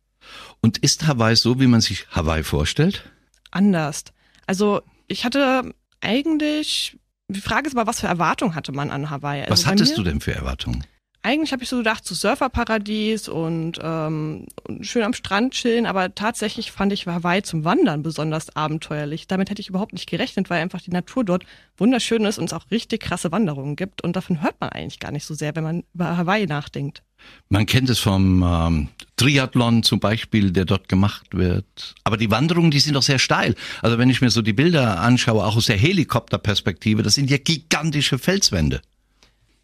Und 0.60 0.78
ist 0.78 1.06
Hawaii 1.06 1.36
so, 1.36 1.58
wie 1.60 1.66
man 1.66 1.80
sich 1.80 2.06
Hawaii 2.10 2.42
vorstellt? 2.44 3.10
Anders. 3.50 4.04
Also 4.46 4.82
ich 5.06 5.24
hatte 5.24 5.74
eigentlich, 6.00 6.96
die 7.28 7.40
Frage 7.40 7.66
ist 7.68 7.76
aber, 7.76 7.86
was 7.88 8.00
für 8.00 8.06
Erwartungen 8.06 8.54
hatte 8.54 8.72
man 8.72 8.90
an 8.90 9.10
Hawaii? 9.10 9.40
Also 9.42 9.52
Was 9.52 9.66
hattest 9.66 9.92
mir- 9.92 9.96
du 9.96 10.02
denn 10.04 10.20
für 10.20 10.34
Erwartungen? 10.34 10.84
Eigentlich 11.28 11.52
habe 11.52 11.62
ich 11.62 11.68
so 11.68 11.76
gedacht, 11.76 12.06
so 12.06 12.14
Surferparadies 12.14 13.28
und, 13.28 13.78
ähm, 13.82 14.46
schön 14.80 15.02
am 15.02 15.12
Strand 15.12 15.52
chillen, 15.52 15.84
aber 15.84 16.14
tatsächlich 16.14 16.72
fand 16.72 16.90
ich 16.90 17.06
Hawaii 17.06 17.42
zum 17.42 17.64
Wandern 17.64 18.02
besonders 18.02 18.56
abenteuerlich. 18.56 19.26
Damit 19.26 19.50
hätte 19.50 19.60
ich 19.60 19.68
überhaupt 19.68 19.92
nicht 19.92 20.08
gerechnet, 20.08 20.48
weil 20.48 20.62
einfach 20.62 20.80
die 20.80 20.90
Natur 20.90 21.26
dort 21.26 21.44
wunderschön 21.76 22.24
ist 22.24 22.38
und 22.38 22.46
es 22.46 22.54
auch 22.54 22.70
richtig 22.70 23.02
krasse 23.02 23.30
Wanderungen 23.30 23.76
gibt. 23.76 24.02
Und 24.02 24.16
davon 24.16 24.40
hört 24.40 24.58
man 24.58 24.70
eigentlich 24.70 25.00
gar 25.00 25.12
nicht 25.12 25.26
so 25.26 25.34
sehr, 25.34 25.54
wenn 25.54 25.64
man 25.64 25.84
über 25.92 26.16
Hawaii 26.16 26.46
nachdenkt. 26.46 27.02
Man 27.50 27.66
kennt 27.66 27.90
es 27.90 27.98
vom 27.98 28.42
ähm, 28.42 28.88
Triathlon 29.16 29.82
zum 29.82 30.00
Beispiel, 30.00 30.50
der 30.50 30.64
dort 30.64 30.88
gemacht 30.88 31.26
wird. 31.36 31.94
Aber 32.04 32.16
die 32.16 32.30
Wanderungen, 32.30 32.70
die 32.70 32.80
sind 32.80 32.94
doch 32.94 33.02
sehr 33.02 33.18
steil. 33.18 33.54
Also 33.82 33.98
wenn 33.98 34.08
ich 34.08 34.22
mir 34.22 34.30
so 34.30 34.40
die 34.40 34.54
Bilder 34.54 35.00
anschaue, 35.00 35.44
auch 35.44 35.56
aus 35.56 35.66
der 35.66 35.76
Helikopterperspektive, 35.76 37.02
das 37.02 37.16
sind 37.16 37.28
ja 37.28 37.36
gigantische 37.36 38.16
Felswände. 38.16 38.80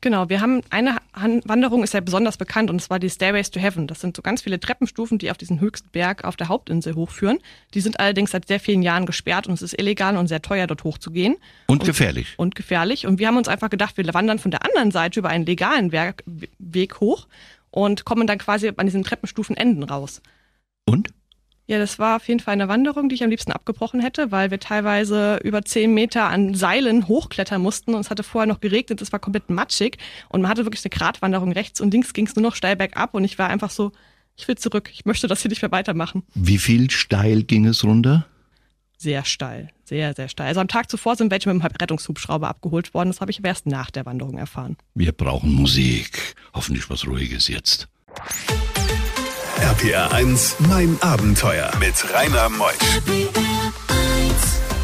Genau, 0.05 0.29
wir 0.29 0.43
haben 0.43 0.61
eine 0.69 0.99
Wanderung 1.47 1.83
ist 1.83 1.95
ja 1.95 2.01
besonders 2.01 2.37
bekannt 2.37 2.69
und 2.69 2.79
zwar 2.83 2.99
die 2.99 3.09
Stairways 3.09 3.51
to 3.51 3.59
Heaven. 3.59 3.87
Das 3.87 4.03
sind 4.03 4.15
so 4.15 4.21
ganz 4.21 4.43
viele 4.43 4.61
Treppenstufen, 4.61 5.17
die 5.17 5.31
auf 5.31 5.39
diesen 5.39 5.61
höchsten 5.61 5.89
Berg 5.89 6.25
auf 6.25 6.37
der 6.37 6.49
Hauptinsel 6.49 6.95
hochführen. 6.95 7.39
Die 7.73 7.81
sind 7.81 7.99
allerdings 7.99 8.33
seit 8.33 8.47
sehr 8.47 8.61
vielen 8.61 8.83
Jahren 8.83 9.07
gesperrt 9.07 9.47
und 9.47 9.55
es 9.55 9.63
ist 9.63 9.81
illegal 9.81 10.19
und 10.19 10.27
sehr 10.27 10.43
teuer 10.43 10.67
dort 10.67 10.85
hochzugehen. 10.85 11.37
Und 11.69 11.85
gefährlich. 11.87 12.35
und 12.37 12.55
gefährlich. 12.55 13.07
Und 13.07 13.19
wir 13.19 13.29
haben 13.29 13.39
uns 13.39 13.49
einfach 13.49 13.71
gedacht, 13.71 13.97
wir 13.97 14.05
wandern 14.13 14.39
von 14.39 14.51
der 14.51 14.63
anderen 14.63 14.91
Seite 14.91 15.21
über 15.21 15.31
einen 15.31 15.47
legalen 15.47 15.91
Weg 15.91 17.01
hoch 17.01 17.27
und 17.71 18.05
kommen 18.05 18.27
dann 18.27 18.37
quasi 18.37 18.71
an 18.77 18.85
diesen 18.85 19.05
Treppenstufenenden 19.05 19.85
raus. 19.85 20.21
Und? 20.85 21.14
Ja, 21.67 21.79
das 21.79 21.99
war 21.99 22.17
auf 22.17 22.29
jeden 22.29 22.41
Fall 22.41 22.53
eine 22.53 22.69
Wanderung, 22.69 23.09
die 23.09 23.15
ich 23.15 23.25
am 23.25 23.31
liebsten 23.31 23.53
abgebrochen 23.53 24.01
hätte, 24.01 24.31
weil 24.31 24.51
wir 24.51 24.61
teilweise 24.61 25.41
über 25.43 25.63
zehn 25.65 25.95
Meter 25.95 26.25
an 26.25 26.55
Seilen 26.55 27.09
hochklettern 27.09 27.63
mussten 27.63 27.95
und 27.95 28.01
es 28.01 28.11
hatte 28.11 28.23
vorher 28.23 28.47
noch 28.47 28.61
geregnet, 28.61 29.01
es 29.01 29.13
war 29.13 29.19
komplett 29.19 29.49
matschig 29.49 29.97
und 30.29 30.43
man 30.43 30.51
hatte 30.51 30.67
wirklich 30.67 30.85
eine 30.85 30.91
Gratwanderung 30.91 31.53
rechts 31.53 31.81
und 31.81 31.93
links 31.93 32.13
ging 32.13 32.27
es 32.27 32.37
nur 32.37 32.43
noch 32.43 32.55
steil 32.55 32.77
bergab 32.77 33.15
und 33.15 33.25
ich 33.25 33.39
war 33.39 33.49
einfach 33.49 33.71
so, 33.71 33.93
ich 34.37 34.47
will 34.47 34.57
zurück, 34.59 34.91
ich 34.93 35.07
möchte 35.07 35.27
das 35.27 35.41
hier 35.41 35.49
nicht 35.49 35.63
mehr 35.63 35.73
weitermachen. 35.73 36.23
Wie 36.35 36.59
viel 36.59 36.91
steil 36.91 37.45
ging 37.45 37.65
es 37.65 37.83
runter? 37.83 38.27
Sehr 38.99 39.25
steil, 39.25 39.71
sehr, 39.85 40.13
sehr 40.15 40.29
steil. 40.29 40.49
Also 40.49 40.61
am 40.61 40.69
Tag 40.69 40.91
zuvor 40.91 41.17
sind 41.17 41.31
welche 41.31 41.51
mit 41.51 41.63
dem 41.63 41.67
Rettungshubschrauber 41.67 42.49
abgeholt 42.49 42.93
worden, 42.93 43.09
das 43.09 43.23
habe 43.23 43.31
ich 43.31 43.39
aber 43.39 43.49
erst 43.49 43.65
nach 43.67 43.91
der 43.91 44.05
Wanderung 44.05 44.37
erfahren. 44.37 44.77
Wir 44.95 45.13
brauchen 45.13 45.55
Musik. 45.55 46.35
Hoffentlich 46.53 46.91
was 46.91 47.07
Ruhiges 47.07 47.49
jetzt. 47.49 47.89
RPR 49.61 50.13
1, 50.13 50.57
mein 50.69 50.97
Abenteuer 51.01 51.71
mit 51.79 51.95
Rainer 52.13 52.49
Meusch. 52.49 52.75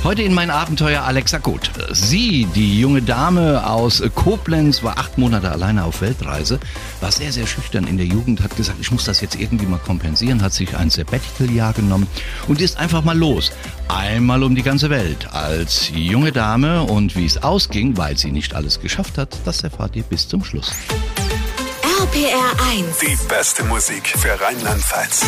Heute 0.04 0.22
in 0.22 0.32
mein 0.32 0.50
Abenteuer 0.50 1.02
Alexa 1.02 1.38
Goth. 1.38 1.70
Sie, 1.90 2.46
die 2.54 2.80
junge 2.80 3.02
Dame 3.02 3.66
aus 3.66 4.02
Koblenz, 4.14 4.82
war 4.82 4.98
acht 4.98 5.18
Monate 5.18 5.50
alleine 5.50 5.84
auf 5.84 6.00
Weltreise, 6.00 6.60
war 7.00 7.10
sehr, 7.10 7.32
sehr 7.32 7.46
schüchtern 7.46 7.86
in 7.86 7.96
der 7.96 8.06
Jugend, 8.06 8.42
hat 8.42 8.56
gesagt, 8.56 8.78
ich 8.80 8.90
muss 8.92 9.04
das 9.04 9.20
jetzt 9.20 9.38
irgendwie 9.38 9.66
mal 9.66 9.80
kompensieren, 9.80 10.40
hat 10.40 10.52
sich 10.52 10.76
ein 10.76 10.88
Sabbatical-Jahr 10.88 11.72
genommen 11.72 12.06
und 12.46 12.60
ist 12.60 12.78
einfach 12.78 13.04
mal 13.04 13.18
los. 13.18 13.52
Einmal 13.88 14.42
um 14.42 14.54
die 14.54 14.62
ganze 14.62 14.88
Welt 14.88 15.32
als 15.32 15.90
junge 15.92 16.32
Dame 16.32 16.84
und 16.84 17.16
wie 17.16 17.26
es 17.26 17.42
ausging, 17.42 17.96
weil 17.96 18.16
sie 18.16 18.30
nicht 18.30 18.54
alles 18.54 18.80
geschafft 18.80 19.18
hat, 19.18 19.36
das 19.44 19.62
erfahrt 19.62 19.96
ihr 19.96 20.04
bis 20.04 20.28
zum 20.28 20.44
Schluss. 20.44 20.72
RPR 22.11 22.57
1. 22.73 22.99
Die 22.99 23.29
beste 23.29 23.62
Musik 23.62 24.09
für 24.09 24.31
Rheinland-Pfalz. 24.40 25.25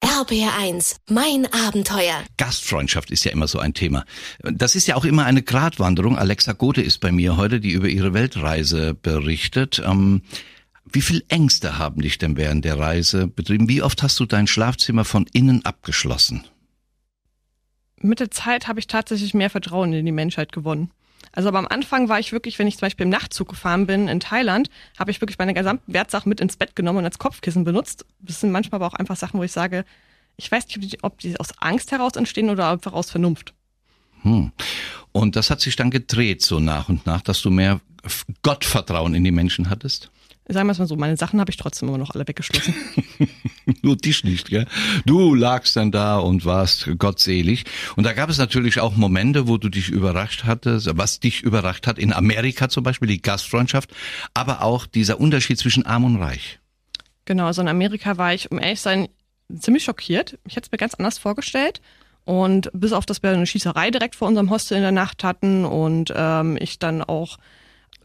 RPR 0.00 0.52
RBR1, 0.52 0.98
mein 1.10 1.48
Abenteuer. 1.52 2.22
Gastfreundschaft 2.36 3.10
ist 3.10 3.24
ja 3.24 3.32
immer 3.32 3.48
so 3.48 3.58
ein 3.58 3.74
Thema. 3.74 4.04
Das 4.40 4.76
ist 4.76 4.86
ja 4.86 4.94
auch 4.94 5.04
immer 5.04 5.24
eine 5.24 5.42
Gratwanderung. 5.42 6.16
Alexa 6.16 6.52
Gothe 6.52 6.80
ist 6.80 6.98
bei 6.98 7.10
mir 7.10 7.36
heute, 7.36 7.58
die 7.58 7.72
über 7.72 7.88
ihre 7.88 8.14
Weltreise 8.14 8.94
berichtet. 8.94 9.82
Ähm, 9.84 10.22
wie 10.84 11.02
viel 11.02 11.24
Ängste 11.28 11.76
haben 11.76 12.02
dich 12.02 12.18
denn 12.18 12.36
während 12.36 12.64
der 12.64 12.78
Reise 12.78 13.26
betrieben? 13.26 13.68
Wie 13.68 13.82
oft 13.82 14.04
hast 14.04 14.20
du 14.20 14.26
dein 14.26 14.46
Schlafzimmer 14.46 15.04
von 15.04 15.26
innen 15.32 15.64
abgeschlossen? 15.64 16.44
Mit 18.00 18.20
der 18.20 18.30
Zeit 18.30 18.68
habe 18.68 18.78
ich 18.78 18.86
tatsächlich 18.86 19.34
mehr 19.34 19.50
Vertrauen 19.50 19.92
in 19.92 20.06
die 20.06 20.12
Menschheit 20.12 20.52
gewonnen. 20.52 20.92
Also 21.30 21.48
aber 21.48 21.58
am 21.58 21.68
Anfang 21.68 22.08
war 22.08 22.18
ich 22.18 22.32
wirklich, 22.32 22.58
wenn 22.58 22.66
ich 22.66 22.76
zum 22.76 22.86
Beispiel 22.86 23.04
im 23.04 23.10
Nachtzug 23.10 23.48
gefahren 23.48 23.86
bin 23.86 24.08
in 24.08 24.20
Thailand, 24.20 24.68
habe 24.98 25.10
ich 25.10 25.20
wirklich 25.20 25.38
meine 25.38 25.54
gesamten 25.54 25.92
Wertsachen 25.92 26.28
mit 26.28 26.40
ins 26.40 26.56
Bett 26.56 26.74
genommen 26.74 26.98
und 26.98 27.04
als 27.04 27.18
Kopfkissen 27.18 27.64
benutzt. 27.64 28.04
Das 28.20 28.40
sind 28.40 28.50
manchmal 28.50 28.80
aber 28.80 28.86
auch 28.86 28.98
einfach 28.98 29.16
Sachen, 29.16 29.38
wo 29.38 29.44
ich 29.44 29.52
sage, 29.52 29.84
ich 30.36 30.50
weiß 30.50 30.66
nicht, 30.66 30.76
ob 30.76 30.82
die, 30.82 31.02
ob 31.02 31.18
die 31.18 31.40
aus 31.40 31.50
Angst 31.58 31.92
heraus 31.92 32.16
entstehen 32.16 32.50
oder 32.50 32.70
einfach 32.70 32.92
aus 32.92 33.10
Vernunft. 33.10 33.54
Hm. 34.22 34.52
Und 35.12 35.36
das 35.36 35.50
hat 35.50 35.60
sich 35.60 35.76
dann 35.76 35.90
gedreht 35.90 36.42
so 36.42 36.58
nach 36.58 36.88
und 36.88 37.06
nach, 37.06 37.20
dass 37.20 37.42
du 37.42 37.50
mehr 37.50 37.80
Gottvertrauen 38.42 39.14
in 39.14 39.24
die 39.24 39.30
Menschen 39.30 39.70
hattest? 39.70 40.10
Sagen 40.52 40.68
wir 40.68 40.72
es 40.72 40.78
mal 40.78 40.86
so, 40.86 40.96
meine 40.96 41.16
Sachen 41.16 41.40
habe 41.40 41.50
ich 41.50 41.56
trotzdem 41.56 41.88
immer 41.88 41.98
noch 41.98 42.10
alle 42.10 42.26
weggeschlossen. 42.26 42.74
Nur 43.82 43.96
dich 43.96 44.24
nicht, 44.24 44.48
gell? 44.50 44.66
Du 45.06 45.34
lagst 45.34 45.76
dann 45.76 45.90
da 45.90 46.18
und 46.18 46.44
warst 46.44 46.90
gottselig. 46.98 47.64
Und 47.96 48.04
da 48.04 48.12
gab 48.12 48.30
es 48.30 48.38
natürlich 48.38 48.80
auch 48.80 48.96
Momente, 48.96 49.48
wo 49.48 49.58
du 49.58 49.68
dich 49.68 49.88
überrascht 49.88 50.44
hattest, 50.44 50.90
was 50.96 51.20
dich 51.20 51.42
überrascht 51.42 51.86
hat, 51.86 51.98
in 51.98 52.12
Amerika 52.12 52.68
zum 52.68 52.82
Beispiel, 52.82 53.08
die 53.08 53.22
Gastfreundschaft, 53.22 53.90
aber 54.34 54.62
auch 54.62 54.86
dieser 54.86 55.20
Unterschied 55.20 55.58
zwischen 55.58 55.86
Arm 55.86 56.04
und 56.04 56.16
Reich. 56.16 56.58
Genau, 57.24 57.46
also 57.46 57.62
in 57.62 57.68
Amerika 57.68 58.18
war 58.18 58.34
ich, 58.34 58.50
um 58.50 58.58
ehrlich 58.58 58.78
zu 58.78 58.84
sein, 58.84 59.08
ziemlich 59.58 59.84
schockiert. 59.84 60.38
Ich 60.46 60.56
hätte 60.56 60.66
es 60.66 60.72
mir 60.72 60.78
ganz 60.78 60.94
anders 60.94 61.18
vorgestellt. 61.18 61.80
Und 62.24 62.70
bis 62.72 62.92
auf, 62.92 63.04
dass 63.04 63.22
wir 63.22 63.30
eine 63.30 63.46
Schießerei 63.46 63.90
direkt 63.90 64.14
vor 64.14 64.28
unserem 64.28 64.50
Hostel 64.50 64.76
in 64.76 64.82
der 64.82 64.92
Nacht 64.92 65.24
hatten 65.24 65.64
und 65.64 66.12
ähm, 66.14 66.56
ich 66.60 66.78
dann 66.78 67.02
auch 67.02 67.38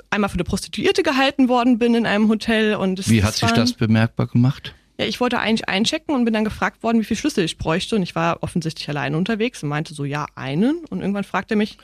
einmal 0.10 0.30
für 0.30 0.36
eine 0.36 0.44
Prostituierte 0.44 1.04
gehalten 1.04 1.50
worden 1.50 1.77
bin 1.77 1.96
in 1.96 2.06
einem 2.06 2.30
Hotel. 2.30 2.75
Und 2.75 3.10
Wie 3.10 3.24
hat 3.24 3.36
sich 3.36 3.51
das 3.51 3.74
bemerkbar 3.74 4.27
gemacht? 4.27 4.74
Ja, 5.00 5.06
ich 5.06 5.20
wollte 5.20 5.39
eigentlich 5.39 5.70
einchecken 5.70 6.16
und 6.16 6.25
bin 6.25 6.34
dann 6.34 6.44
gefragt 6.44 6.82
worden, 6.82 7.00
wie 7.00 7.06
viel 7.06 7.18
Schlüssel 7.18 7.44
ich 7.44 7.58
bräuchte. 7.58 7.96
Und 7.96 8.04
ich 8.04 8.16
war 8.16 8.42
offensichtlich 8.42 8.89
alleine 8.89 9.18
unterwegs 9.18 9.62
und 9.62 9.70
meinte 9.70 9.94
so, 9.94 10.06
ja, 10.06 10.25
einen. 10.36 10.86
Und 10.89 11.01
irgendwann 11.01 11.24
fragte 11.24 11.54
er 11.54 11.58
mich, 11.58 11.77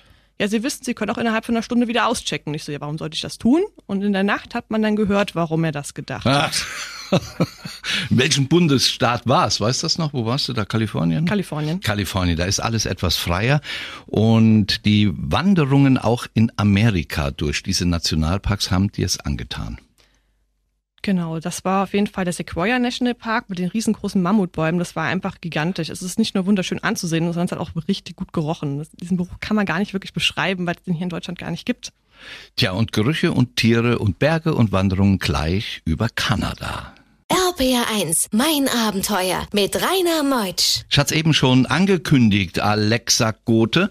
ja, 0.43 0.49
Sie 0.49 0.61
wissen, 0.61 0.83
Sie 0.83 0.93
können 0.93 1.09
auch 1.09 1.17
innerhalb 1.17 1.45
von 1.45 1.55
einer 1.55 1.63
Stunde 1.63 1.87
wieder 1.87 2.07
auschecken. 2.07 2.51
Und 2.51 2.55
ich 2.55 2.65
so, 2.65 2.71
ja, 2.73 2.81
warum 2.81 2.97
sollte 2.97 3.15
ich 3.15 3.21
das 3.21 3.37
tun? 3.37 3.63
Und 3.85 4.03
in 4.03 4.11
der 4.11 4.23
Nacht 4.23 4.55
hat 4.55 4.71
man 4.71 4.81
dann 4.81 4.97
gehört, 4.97 5.35
warum 5.35 5.63
er 5.63 5.71
das 5.71 5.93
gedacht 5.93 6.25
hat. 6.25 6.65
in 8.09 8.17
welchem 8.17 8.47
Bundesstaat 8.49 9.25
war 9.25 9.47
es? 9.47 9.61
Weißt 9.61 9.81
du 9.81 9.85
das 9.85 9.97
noch? 9.97 10.13
Wo 10.13 10.25
warst 10.25 10.49
du 10.49 10.53
da? 10.53 10.65
Kalifornien? 10.65 11.25
Kalifornien. 11.25 11.79
Kalifornien, 11.79 12.35
da 12.35 12.43
ist 12.43 12.59
alles 12.59 12.85
etwas 12.85 13.15
freier. 13.15 13.61
Und 14.05 14.85
die 14.85 15.11
Wanderungen 15.15 15.97
auch 15.97 16.27
in 16.33 16.51
Amerika 16.57 17.31
durch 17.31 17.63
diese 17.63 17.85
Nationalparks 17.85 18.69
haben 18.69 18.91
dir 18.91 19.05
es 19.05 19.21
angetan. 19.21 19.79
Genau, 21.03 21.39
das 21.39 21.65
war 21.65 21.83
auf 21.83 21.93
jeden 21.93 22.07
Fall 22.07 22.23
der 22.23 22.33
Sequoia 22.33 22.79
National 22.79 23.13
Park 23.13 23.49
mit 23.49 23.59
den 23.59 23.67
riesengroßen 23.67 24.21
Mammutbäumen. 24.21 24.79
Das 24.79 24.95
war 24.95 25.05
einfach 25.05 25.41
gigantisch. 25.41 25.89
Es 25.89 26.01
ist 26.01 26.17
nicht 26.17 26.33
nur 26.33 26.45
wunderschön 26.45 26.81
anzusehen, 26.81 27.25
sondern 27.25 27.45
es 27.45 27.51
hat 27.51 27.59
auch 27.59 27.71
richtig 27.89 28.15
gut 28.15 28.31
gerochen. 28.31 28.87
Diesen 28.93 29.17
Geruch 29.17 29.39
kann 29.41 29.57
man 29.57 29.65
gar 29.65 29.79
nicht 29.79 29.93
wirklich 29.93 30.13
beschreiben, 30.13 30.65
weil 30.65 30.75
es 30.75 30.83
den 30.83 30.93
hier 30.93 31.03
in 31.03 31.09
Deutschland 31.09 31.37
gar 31.37 31.51
nicht 31.51 31.65
gibt. 31.65 31.91
Tja, 32.55 32.71
und 32.71 32.93
Gerüche 32.93 33.33
und 33.33 33.57
Tiere 33.57 33.99
und 33.99 34.17
Berge 34.17 34.53
und 34.53 34.71
Wanderungen 34.71 35.19
gleich 35.19 35.81
über 35.83 36.07
Kanada. 36.07 36.93
RPR1, 37.29 38.27
mein 38.31 38.69
Abenteuer 38.69 39.45
mit 39.51 39.75
Rainer 39.75 40.23
Meutsch. 40.23 40.83
Ich 40.89 40.97
hatte 40.97 41.15
eben 41.15 41.33
schon 41.33 41.65
angekündigt, 41.65 42.59
Alexa 42.59 43.33
Gothe, 43.43 43.89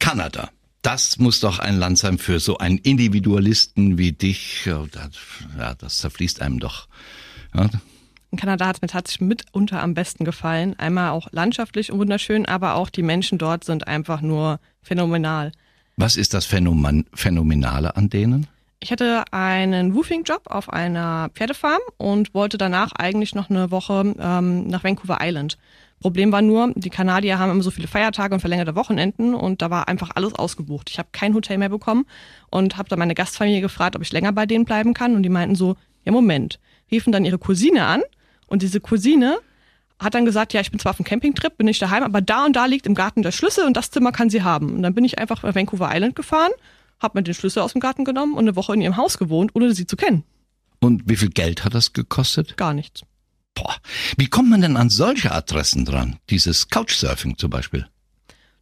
Kanada. 0.00 0.50
Das 0.82 1.18
muss 1.18 1.40
doch 1.40 1.58
ein 1.58 1.78
Land 1.78 1.98
sein 1.98 2.18
für 2.18 2.40
so 2.40 2.58
einen 2.58 2.78
Individualisten 2.78 3.98
wie 3.98 4.12
dich. 4.12 4.64
Ja, 4.66 5.74
das 5.74 5.98
zerfließt 5.98 6.40
einem 6.40 6.58
doch. 6.58 6.88
Ja. 7.54 7.68
In 8.30 8.38
Kanada 8.38 8.66
hat 8.66 8.76
es 8.76 8.82
mir 8.82 8.88
tatsächlich 8.88 9.28
mitunter 9.28 9.82
am 9.82 9.94
besten 9.94 10.24
gefallen. 10.24 10.78
Einmal 10.78 11.10
auch 11.10 11.28
landschaftlich 11.32 11.92
und 11.92 11.98
wunderschön, 11.98 12.46
aber 12.46 12.76
auch 12.76 12.88
die 12.88 13.02
Menschen 13.02 13.38
dort 13.38 13.64
sind 13.64 13.88
einfach 13.88 14.20
nur 14.20 14.60
phänomenal. 14.82 15.52
Was 15.96 16.16
ist 16.16 16.32
das 16.32 16.46
Phänomen 16.46 17.06
Phänomenale 17.12 17.96
an 17.96 18.08
denen? 18.08 18.46
Ich 18.82 18.90
hatte 18.90 19.24
einen 19.32 19.94
Woofing-Job 19.94 20.44
auf 20.46 20.72
einer 20.72 21.28
Pferdefarm 21.34 21.80
und 21.98 22.32
wollte 22.32 22.56
danach 22.56 22.92
eigentlich 22.92 23.34
noch 23.34 23.50
eine 23.50 23.70
Woche 23.70 24.14
ähm, 24.18 24.68
nach 24.68 24.84
Vancouver 24.84 25.18
Island. 25.20 25.58
Problem 26.00 26.32
war 26.32 26.40
nur, 26.40 26.72
die 26.74 26.88
Kanadier 26.88 27.38
haben 27.38 27.50
immer 27.50 27.62
so 27.62 27.70
viele 27.70 27.86
Feiertage 27.86 28.32
und 28.32 28.40
verlängerte 28.40 28.74
Wochenenden 28.74 29.34
und 29.34 29.60
da 29.60 29.68
war 29.68 29.86
einfach 29.86 30.10
alles 30.14 30.34
ausgebucht. 30.34 30.88
Ich 30.90 30.98
habe 30.98 31.10
kein 31.12 31.34
Hotel 31.34 31.58
mehr 31.58 31.68
bekommen 31.68 32.06
und 32.50 32.78
habe 32.78 32.88
dann 32.88 32.98
meine 32.98 33.14
Gastfamilie 33.14 33.60
gefragt, 33.60 33.96
ob 33.96 34.02
ich 34.02 34.10
länger 34.10 34.32
bei 34.32 34.46
denen 34.46 34.64
bleiben 34.64 34.94
kann 34.94 35.14
und 35.14 35.22
die 35.22 35.28
meinten 35.28 35.54
so, 35.54 35.76
ja 36.04 36.12
Moment, 36.12 36.58
riefen 36.90 37.12
dann 37.12 37.26
ihre 37.26 37.38
Cousine 37.38 37.84
an 37.84 38.02
und 38.46 38.62
diese 38.62 38.80
Cousine 38.80 39.38
hat 39.98 40.14
dann 40.14 40.24
gesagt, 40.24 40.54
ja, 40.54 40.62
ich 40.62 40.70
bin 40.70 40.80
zwar 40.80 40.90
auf 40.90 40.96
dem 40.96 41.04
Campingtrip, 41.04 41.58
bin 41.58 41.66
nicht 41.66 41.82
daheim, 41.82 42.02
aber 42.02 42.22
da 42.22 42.46
und 42.46 42.56
da 42.56 42.64
liegt 42.64 42.86
im 42.86 42.94
Garten 42.94 43.22
der 43.22 43.32
Schlüssel 43.32 43.66
und 43.66 43.76
das 43.76 43.90
Zimmer 43.90 44.12
kann 44.12 44.30
sie 44.30 44.42
haben. 44.42 44.74
Und 44.74 44.82
dann 44.82 44.94
bin 44.94 45.04
ich 45.04 45.18
einfach 45.18 45.42
nach 45.42 45.54
Vancouver 45.54 45.90
Island 45.92 46.16
gefahren, 46.16 46.52
habe 46.98 47.18
mir 47.18 47.22
den 47.22 47.34
Schlüssel 47.34 47.60
aus 47.60 47.72
dem 47.72 47.80
Garten 47.82 48.06
genommen 48.06 48.32
und 48.32 48.40
eine 48.40 48.56
Woche 48.56 48.72
in 48.72 48.80
ihrem 48.80 48.96
Haus 48.96 49.18
gewohnt, 49.18 49.50
ohne 49.54 49.74
sie 49.74 49.86
zu 49.86 49.96
kennen. 49.96 50.24
Und 50.80 51.02
wie 51.04 51.16
viel 51.16 51.28
Geld 51.28 51.64
hat 51.64 51.74
das 51.74 51.92
gekostet? 51.92 52.56
Gar 52.56 52.72
nichts. 52.72 53.02
Boah, 53.60 53.76
wie 54.16 54.28
kommt 54.28 54.48
man 54.48 54.62
denn 54.62 54.78
an 54.78 54.88
solche 54.88 55.32
Adressen 55.32 55.84
dran? 55.84 56.16
Dieses 56.30 56.68
Couchsurfing 56.70 57.36
zum 57.36 57.50
Beispiel. 57.50 57.86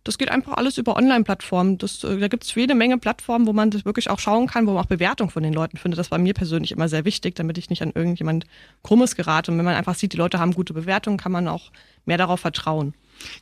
Das 0.03 0.19
geht 0.19 0.31
einfach 0.31 0.57
alles 0.57 0.77
über 0.77 0.97
Online-Plattformen. 0.97 1.79
Äh, 1.81 2.19
da 2.19 2.29
gibt 2.29 2.45
es 2.45 2.55
jede 2.55 2.75
Menge 2.75 2.99
Plattformen, 2.99 3.47
wo 3.47 3.53
man 3.53 3.71
das 3.71 3.85
wirklich 3.85 4.11
auch 4.11 4.19
schauen 4.19 4.49
kann, 4.49 4.67
wo 4.67 4.73
man 4.73 4.83
auch 4.83 4.89
Bewertung 4.89 5.31
von 5.31 5.43
den 5.45 5.53
Leuten 5.53 5.77
findet. 5.77 5.99
Das 5.99 6.11
war 6.11 6.19
mir 6.19 6.35
persönlich 6.35 6.73
immer 6.73 6.89
sehr 6.89 7.05
wichtig, 7.05 7.37
damit 7.37 7.59
ich 7.59 7.71
nicht 7.71 7.83
an 7.83 7.93
irgendjemand 7.95 8.47
Krummes 8.83 9.15
gerate. 9.15 9.53
Und 9.53 9.59
wenn 9.59 9.65
man 9.65 9.77
einfach 9.77 9.95
sieht, 9.95 10.15
die 10.15 10.17
Leute 10.17 10.41
haben 10.41 10.53
gute 10.53 10.73
Bewertungen, 10.73 11.17
kann 11.17 11.31
man 11.31 11.47
auch 11.47 11.71
mehr 12.05 12.19
darauf 12.19 12.41
vertrauen. 12.41 12.95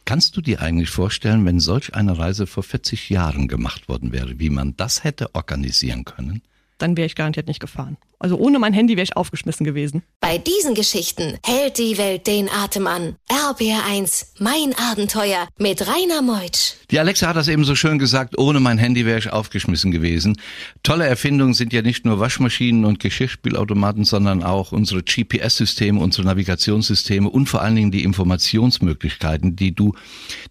Kannst 0.04 0.36
du 0.36 0.42
dir 0.42 0.60
eigentlich 0.60 0.90
vorstellen, 0.90 1.46
wenn 1.46 1.60
solch 1.60 1.94
eine 1.94 2.18
Reise 2.18 2.46
vor 2.46 2.64
40 2.64 3.08
Jahren 3.08 3.48
gemacht 3.48 3.88
worden 3.88 4.12
wäre, 4.12 4.38
wie 4.38 4.50
man 4.50 4.76
das 4.76 5.04
hätte 5.04 5.34
organisieren 5.34 6.04
können? 6.04 6.42
Dann 6.78 6.96
wäre 6.96 7.06
ich 7.06 7.14
garantiert 7.14 7.46
nicht 7.46 7.60
gefahren. 7.60 7.96
Also 8.18 8.36
ohne 8.36 8.58
mein 8.58 8.72
Handy 8.72 8.96
wäre 8.96 9.04
ich 9.04 9.16
aufgeschmissen 9.16 9.64
gewesen. 9.64 10.02
Bei 10.20 10.38
diesen 10.38 10.74
Geschichten 10.74 11.38
hält 11.44 11.78
die 11.78 11.98
Welt 11.98 12.26
den 12.26 12.48
Atem 12.48 12.86
an. 12.86 13.16
RBR1, 13.28 14.28
mein 14.38 14.74
Abenteuer 14.90 15.48
mit 15.58 15.86
Rainer 15.86 16.22
Meutsch. 16.22 16.74
Die 16.90 16.98
Alexa 16.98 17.28
hat 17.28 17.36
das 17.36 17.48
eben 17.48 17.64
so 17.64 17.74
schön 17.74 17.98
gesagt, 17.98 18.38
ohne 18.38 18.58
mein 18.60 18.78
Handy 18.78 19.04
wäre 19.04 19.18
ich 19.18 19.30
aufgeschmissen 19.30 19.90
gewesen. 19.90 20.40
Tolle 20.82 21.06
Erfindungen 21.06 21.52
sind 21.52 21.72
ja 21.72 21.82
nicht 21.82 22.04
nur 22.04 22.18
Waschmaschinen 22.18 22.84
und 22.84 23.00
Geschirrspülautomaten, 23.00 24.04
sondern 24.04 24.42
auch 24.42 24.72
unsere 24.72 25.02
GPS-Systeme, 25.02 26.00
unsere 26.00 26.26
Navigationssysteme 26.26 27.28
und 27.28 27.48
vor 27.48 27.60
allen 27.60 27.76
Dingen 27.76 27.90
die 27.90 28.04
Informationsmöglichkeiten, 28.04 29.56
die 29.56 29.74
du 29.74 29.94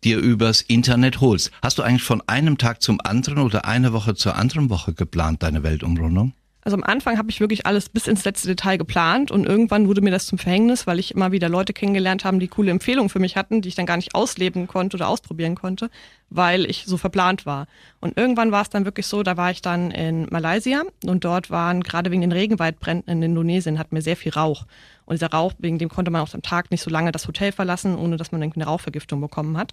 dir 0.03 0.19
übers 0.19 0.61
Internet 0.61 1.19
holst. 1.19 1.51
Hast 1.61 1.79
du 1.79 1.83
eigentlich 1.83 2.03
von 2.03 2.21
einem 2.27 2.57
Tag 2.57 2.81
zum 2.81 3.01
anderen 3.01 3.39
oder 3.39 3.65
eine 3.65 3.93
Woche 3.93 4.15
zur 4.15 4.35
anderen 4.35 4.69
Woche 4.69 4.93
geplant, 4.93 5.41
deine 5.41 5.63
Weltumrundung? 5.63 6.33
Also 6.65 6.77
am 6.77 6.83
Anfang 6.83 7.19
habe 7.19 7.29
ich 7.29 7.39
wirklich 7.39 7.67
alles 7.67 7.89
bis 7.89 8.07
ins 8.07 8.25
letzte 8.25 8.47
Detail 8.47 8.77
geplant 8.77 9.29
und 9.29 9.45
irgendwann 9.45 9.87
wurde 9.87 10.01
mir 10.01 10.09
das 10.09 10.25
zum 10.25 10.39
Verhängnis, 10.39 10.87
weil 10.87 10.97
ich 10.97 11.13
immer 11.13 11.31
wieder 11.31 11.47
Leute 11.47 11.73
kennengelernt 11.73 12.25
haben, 12.25 12.39
die 12.39 12.47
coole 12.47 12.71
Empfehlungen 12.71 13.09
für 13.09 13.19
mich 13.19 13.37
hatten, 13.37 13.61
die 13.61 13.69
ich 13.69 13.75
dann 13.75 13.85
gar 13.85 13.97
nicht 13.97 14.15
ausleben 14.15 14.65
konnte 14.65 14.97
oder 14.97 15.07
ausprobieren 15.07 15.53
konnte, 15.53 15.91
weil 16.31 16.65
ich 16.65 16.85
so 16.87 16.97
verplant 16.97 17.45
war. 17.45 17.67
Und 17.99 18.17
irgendwann 18.17 18.51
war 18.51 18.63
es 18.63 18.71
dann 18.71 18.83
wirklich 18.83 19.05
so, 19.05 19.21
da 19.21 19.37
war 19.37 19.51
ich 19.51 19.61
dann 19.61 19.91
in 19.91 20.25
Malaysia 20.31 20.81
und 21.05 21.23
dort 21.23 21.51
waren 21.51 21.83
gerade 21.83 22.09
wegen 22.09 22.21
den 22.21 22.31
Regenwaldbränden 22.31 23.13
in 23.13 23.21
Indonesien 23.21 23.77
hatten 23.77 23.95
wir 23.95 24.01
sehr 24.01 24.17
viel 24.17 24.31
Rauch. 24.31 24.65
Und 25.05 25.13
dieser 25.13 25.29
Rauch, 25.29 25.53
wegen 25.59 25.77
dem 25.77 25.89
konnte 25.89 26.09
man 26.09 26.21
auch 26.21 26.33
am 26.33 26.41
Tag 26.41 26.71
nicht 26.71 26.81
so 26.81 26.89
lange 26.89 27.11
das 27.11 27.27
Hotel 27.27 27.51
verlassen, 27.51 27.95
ohne 27.95 28.17
dass 28.17 28.31
man 28.31 28.41
irgendwie 28.41 28.61
eine 28.61 28.69
Rauchvergiftung 28.71 29.21
bekommen 29.21 29.55
hat. 29.55 29.71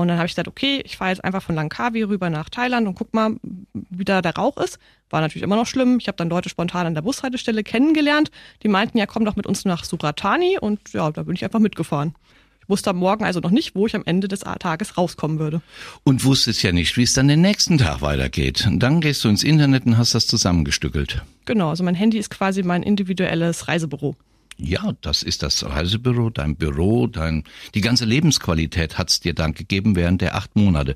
Und 0.00 0.08
dann 0.08 0.18
habe 0.18 0.26
ich 0.26 0.32
gesagt, 0.32 0.48
okay, 0.48 0.82
ich 0.84 0.96
fahre 0.96 1.10
jetzt 1.10 1.24
einfach 1.24 1.42
von 1.42 1.54
Langkawi 1.54 2.02
rüber 2.02 2.28
nach 2.28 2.50
Thailand 2.50 2.86
und 2.86 2.94
guck 2.94 3.14
mal, 3.14 3.36
wie 3.72 4.04
da 4.04 4.20
der 4.20 4.34
Rauch 4.34 4.58
ist. 4.58 4.78
War 5.08 5.20
natürlich 5.20 5.42
immer 5.42 5.56
noch 5.56 5.66
schlimm. 5.66 5.98
Ich 6.00 6.08
habe 6.08 6.16
dann 6.16 6.28
Leute 6.28 6.48
spontan 6.48 6.86
an 6.86 6.94
der 6.94 7.02
Bushaltestelle 7.02 7.62
kennengelernt. 7.62 8.30
Die 8.62 8.68
meinten, 8.68 8.98
ja, 8.98 9.06
komm 9.06 9.24
doch 9.24 9.36
mit 9.36 9.46
uns 9.46 9.64
nach 9.64 9.84
Suratani. 9.84 10.58
Und 10.60 10.92
ja, 10.92 11.10
da 11.10 11.22
bin 11.22 11.34
ich 11.34 11.44
einfach 11.44 11.60
mitgefahren. 11.60 12.14
Ich 12.62 12.68
wusste 12.68 12.90
am 12.90 12.96
Morgen 12.96 13.24
also 13.24 13.40
noch 13.40 13.52
nicht, 13.52 13.74
wo 13.74 13.86
ich 13.86 13.94
am 13.94 14.02
Ende 14.04 14.28
des 14.28 14.40
Tages 14.40 14.98
rauskommen 14.98 15.38
würde. 15.38 15.62
Und 16.02 16.24
wusstest 16.24 16.62
ja 16.62 16.72
nicht, 16.72 16.96
wie 16.96 17.04
es 17.04 17.14
dann 17.14 17.28
den 17.28 17.40
nächsten 17.40 17.78
Tag 17.78 18.02
weitergeht. 18.02 18.66
Und 18.66 18.80
dann 18.80 19.00
gehst 19.00 19.24
du 19.24 19.28
ins 19.28 19.44
Internet 19.44 19.86
und 19.86 19.96
hast 19.96 20.14
das 20.14 20.26
zusammengestückelt. 20.26 21.22
Genau, 21.44 21.70
also 21.70 21.84
mein 21.84 21.94
Handy 21.94 22.18
ist 22.18 22.30
quasi 22.30 22.62
mein 22.64 22.82
individuelles 22.82 23.68
Reisebüro. 23.68 24.16
Ja, 24.56 24.94
das 25.02 25.22
ist 25.22 25.42
das 25.42 25.64
Reisebüro, 25.64 26.30
dein 26.30 26.56
Büro, 26.56 27.06
dein, 27.06 27.44
die 27.74 27.82
ganze 27.82 28.04
Lebensqualität 28.04 28.96
hat's 28.98 29.20
dir 29.20 29.34
dann 29.34 29.52
gegeben 29.52 29.96
während 29.96 30.22
der 30.22 30.34
acht 30.34 30.56
Monate. 30.56 30.94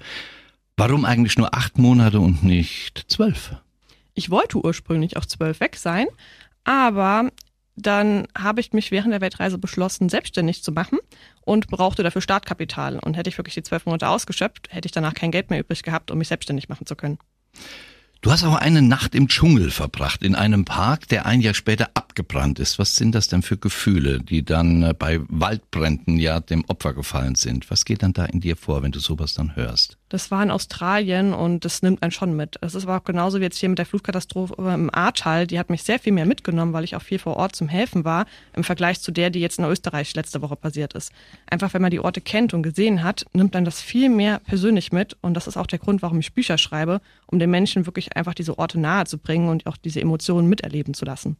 Warum 0.77 1.05
eigentlich 1.05 1.37
nur 1.37 1.55
acht 1.55 1.77
Monate 1.77 2.21
und 2.21 2.43
nicht 2.43 3.05
zwölf? 3.09 3.55
Ich 4.15 4.31
wollte 4.31 4.59
ursprünglich 4.59 5.17
auch 5.19 5.27
zwölf 5.27 5.61
weg 5.61 5.77
sein, 5.77 6.07
aber 6.65 7.31
dann 7.77 8.27
habe 8.37 8.61
ich 8.61 8.73
mich 8.73 8.91
während 8.91 9.13
der 9.13 9.21
Weltreise 9.21 9.59
beschlossen, 9.59 10.09
selbstständig 10.09 10.63
zu 10.63 10.73
machen 10.73 10.99
und 11.43 11.69
brauchte 11.69 12.03
dafür 12.03 12.23
Startkapital. 12.23 12.99
Und 12.99 13.17
hätte 13.17 13.31
ich 13.31 13.39
wirklich 13.39 13.55
die 13.55 13.63
zwölf 13.63 13.87
Monate 13.87 14.09
ausgeschöpft, 14.09 14.69
hätte 14.71 14.87
ich 14.87 14.93
danach 14.93 15.15
kein 15.15 15.31
Geld 15.31 15.51
mehr 15.51 15.61
übrig 15.61 15.83
gehabt, 15.83 16.11
um 16.11 16.19
mich 16.19 16.29
selbstständig 16.29 16.69
machen 16.69 16.87
zu 16.87 16.97
können. 16.97 17.19
Du 18.23 18.31
hast 18.31 18.45
auch 18.45 18.55
eine 18.55 18.83
Nacht 18.83 19.15
im 19.15 19.29
Dschungel 19.29 19.71
verbracht, 19.71 20.23
in 20.23 20.35
einem 20.35 20.67
Park, 20.67 21.09
der 21.09 21.25
ein 21.25 21.41
Jahr 21.41 21.55
später 21.55 21.89
abgebrannt 21.95 22.59
ist. 22.59 22.79
Was 22.79 22.97
sind 22.97 23.15
das 23.15 23.29
denn 23.29 23.41
für 23.41 23.57
Gefühle, 23.57 24.21
die 24.21 24.45
dann 24.45 24.83
äh, 24.83 24.95
bei 24.97 25.21
Waldbränden 25.29 26.19
ja 26.19 26.41
dem 26.41 26.63
Opfer 26.67 26.93
gefallen 26.93 27.35
sind? 27.35 27.71
Was 27.71 27.87
geht 27.87 28.03
dann 28.03 28.13
da 28.13 28.27
in 28.27 28.41
dir 28.41 28.57
vor, 28.57 28.83
wenn 28.83 28.93
du 28.93 29.01
sowas 29.01 29.33
dann 29.33 29.57
hörst? 29.57 29.97
Das 30.11 30.33
war 30.33 30.43
in 30.43 30.51
Australien 30.51 31.33
und 31.33 31.65
das 31.65 31.83
nimmt 31.83 32.03
einen 32.03 32.11
schon 32.11 32.35
mit. 32.35 32.57
Es 32.61 32.75
ist 32.75 32.83
aber 32.83 32.97
auch 32.97 33.05
genauso 33.05 33.39
wie 33.39 33.45
jetzt 33.45 33.59
hier 33.59 33.69
mit 33.69 33.79
der 33.79 33.87
Flutkatastrophe 33.87 34.55
im 34.59 34.93
Ahrtal. 34.93 35.47
Die 35.47 35.57
hat 35.57 35.71
mich 35.71 35.85
sehr 35.85 36.01
viel 36.01 36.13
mehr 36.13 36.27
mitgenommen, 36.27 36.73
weil 36.73 36.83
ich 36.83 36.97
auch 36.97 37.03
viel 37.03 37.21
vor 37.21 37.37
Ort 37.37 37.55
zum 37.55 37.69
Helfen 37.69 38.05
war, 38.05 38.27
im 38.53 38.65
Vergleich 38.65 39.01
zu 39.01 39.13
der, 39.13 39.31
die 39.31 39.39
jetzt 39.39 39.61
in 39.61 39.65
Österreich 39.65 40.13
letzte 40.17 40.43
Woche 40.43 40.57
passiert 40.57 40.95
ist. 40.95 41.13
Einfach, 41.49 41.75
wenn 41.75 41.83
man 41.83 41.93
die 41.93 42.01
Orte 42.01 42.21
kennt 42.21 42.53
und 42.53 42.65
gesehen 42.65 43.05
hat, 43.05 43.25
nimmt 43.33 43.55
dann 43.55 43.65
das 43.65 43.81
viel 43.81 44.09
mehr 44.09 44.41
persönlich 44.41 44.91
mit. 44.91 45.17
Und 45.21 45.35
das 45.35 45.47
ist 45.47 45.57
auch 45.57 45.69
der 45.69 45.79
Grund, 45.79 46.03
warum 46.03 46.19
ich 46.19 46.35
Bücher 46.35 46.59
schreibe, 46.59 47.01
um 47.29 47.39
den 47.39 47.51
Menschen 47.51 47.87
wirklich 47.87 48.17
einfach 48.17 48.35
diese 48.35 48.59
Orte 48.59 48.81
nahe 48.81 49.05
zu 49.05 49.17
bringen 49.17 49.49
und 49.49 49.67
auch 49.67 49.77
diese 49.77 50.01
Emotionen 50.01 50.49
miterleben 50.49 50.93
zu 50.93 51.05
lassen. 51.05 51.37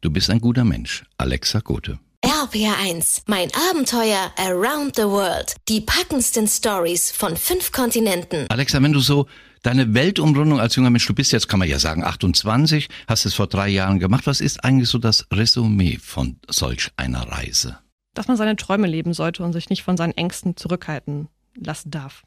Du 0.00 0.10
bist 0.10 0.30
ein 0.30 0.40
guter 0.40 0.64
Mensch, 0.64 1.04
Alexa 1.16 1.60
Gothe. 1.60 2.00
RPR1, 2.40 3.24
mein 3.26 3.50
Abenteuer 3.70 4.32
Around 4.38 4.96
the 4.96 5.02
World. 5.02 5.54
Die 5.68 5.82
packendsten 5.82 6.48
Stories 6.48 7.12
von 7.12 7.36
fünf 7.36 7.70
Kontinenten. 7.70 8.46
Alexa, 8.48 8.82
wenn 8.82 8.94
du 8.94 9.00
so 9.00 9.26
deine 9.62 9.92
Weltumrundung 9.92 10.58
als 10.58 10.74
junger 10.74 10.88
Mensch, 10.88 11.06
du 11.06 11.12
bist 11.12 11.32
jetzt, 11.32 11.48
kann 11.50 11.58
man 11.58 11.68
ja 11.68 11.78
sagen, 11.78 12.02
28, 12.02 12.88
hast 13.06 13.26
es 13.26 13.34
vor 13.34 13.46
drei 13.46 13.68
Jahren 13.68 13.98
gemacht. 13.98 14.26
Was 14.26 14.40
ist 14.40 14.64
eigentlich 14.64 14.88
so 14.88 14.96
das 14.96 15.26
Resümee 15.30 15.98
von 16.02 16.36
solch 16.48 16.88
einer 16.96 17.28
Reise? 17.28 17.78
Dass 18.14 18.26
man 18.26 18.38
seine 18.38 18.56
Träume 18.56 18.86
leben 18.86 19.12
sollte 19.12 19.42
und 19.42 19.52
sich 19.52 19.68
nicht 19.68 19.82
von 19.82 19.98
seinen 19.98 20.16
Ängsten 20.16 20.56
zurückhalten 20.56 21.28
lassen 21.54 21.90
darf. 21.90 22.22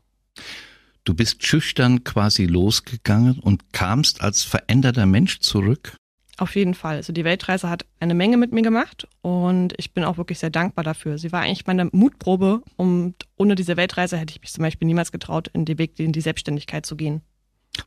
Du 1.05 1.15
bist 1.15 1.43
schüchtern 1.43 2.03
quasi 2.03 2.45
losgegangen 2.45 3.39
und 3.39 3.73
kamst 3.73 4.21
als 4.21 4.43
veränderter 4.43 5.07
Mensch 5.07 5.39
zurück? 5.39 5.95
Auf 6.37 6.55
jeden 6.55 6.73
Fall. 6.73 6.95
Also 6.95 7.13
die 7.13 7.23
Weltreise 7.23 7.69
hat 7.69 7.85
eine 7.99 8.15
Menge 8.15 8.37
mit 8.37 8.51
mir 8.51 8.63
gemacht 8.63 9.07
und 9.21 9.73
ich 9.77 9.93
bin 9.93 10.03
auch 10.03 10.17
wirklich 10.17 10.39
sehr 10.39 10.49
dankbar 10.49 10.83
dafür. 10.83 11.19
Sie 11.19 11.31
war 11.31 11.41
eigentlich 11.41 11.67
meine 11.67 11.89
Mutprobe 11.91 12.63
und 12.75 13.13
ohne 13.37 13.53
diese 13.53 13.77
Weltreise 13.77 14.17
hätte 14.17 14.31
ich 14.31 14.41
mich 14.41 14.51
zum 14.51 14.63
Beispiel 14.63 14.87
niemals 14.87 15.11
getraut, 15.11 15.51
in 15.53 15.65
den 15.65 15.77
Weg 15.77 15.99
in 15.99 16.11
die 16.11 16.21
Selbstständigkeit 16.21 16.87
zu 16.87 16.95
gehen. 16.95 17.21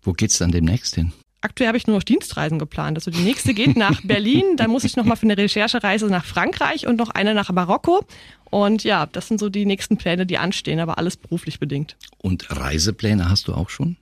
Wo 0.00 0.14
geht's 0.14 0.38
dann 0.38 0.52
demnächst 0.52 0.94
hin? 0.94 1.12
Aktuell 1.42 1.68
habe 1.68 1.76
ich 1.76 1.86
nur 1.86 1.96
noch 1.96 2.02
Dienstreisen 2.02 2.58
geplant. 2.58 2.96
Also 2.96 3.10
die 3.10 3.20
nächste 3.20 3.52
geht 3.52 3.76
nach 3.76 4.00
Berlin, 4.04 4.44
dann 4.56 4.70
muss 4.70 4.84
ich 4.84 4.96
noch 4.96 5.04
mal 5.04 5.16
für 5.16 5.26
eine 5.26 5.36
Recherchereise 5.36 6.06
nach 6.06 6.24
Frankreich 6.24 6.86
und 6.86 6.96
noch 6.96 7.10
eine 7.10 7.34
nach 7.34 7.52
Marokko. 7.52 8.06
Und 8.48 8.84
ja, 8.84 9.04
das 9.04 9.28
sind 9.28 9.38
so 9.38 9.50
die 9.50 9.66
nächsten 9.66 9.98
Pläne, 9.98 10.24
die 10.24 10.38
anstehen, 10.38 10.80
aber 10.80 10.96
alles 10.96 11.18
beruflich 11.18 11.60
bedingt. 11.60 11.98
Und 12.16 12.50
Reisepläne 12.50 13.28
hast 13.28 13.48
du 13.48 13.52
auch 13.52 13.68
schon? 13.68 13.98